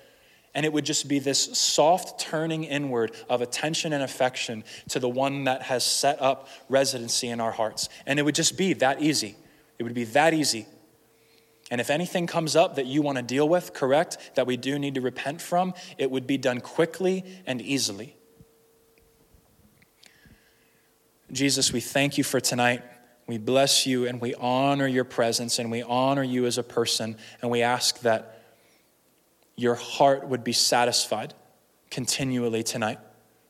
[0.54, 5.08] And it would just be this soft turning inward of attention and affection to the
[5.08, 7.88] one that has set up residency in our hearts.
[8.06, 9.36] And it would just be that easy.
[9.78, 10.66] It would be that easy.
[11.70, 14.78] And if anything comes up that you want to deal with, correct, that we do
[14.78, 18.16] need to repent from, it would be done quickly and easily.
[21.30, 22.82] Jesus, we thank you for tonight.
[23.28, 27.16] We bless you and we honor your presence and we honor you as a person.
[27.40, 28.42] And we ask that
[29.54, 31.34] your heart would be satisfied
[31.90, 32.98] continually tonight.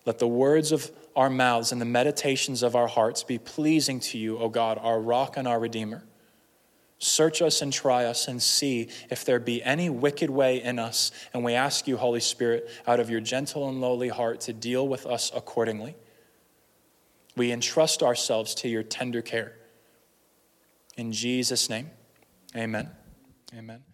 [0.05, 4.19] Let the words of our mouths and the meditations of our hearts be pleasing to
[4.19, 6.05] you, O God, our rock and our redeemer.
[7.01, 11.11] Search us and try us and see if there be any wicked way in us.
[11.33, 14.87] And we ask you, Holy Spirit, out of your gentle and lowly heart to deal
[14.87, 15.97] with us accordingly.
[17.37, 19.57] We entrust ourselves to your tender care.
[20.99, 21.91] In Jesus' name,
[22.55, 22.91] amen.
[23.57, 23.90] Amen.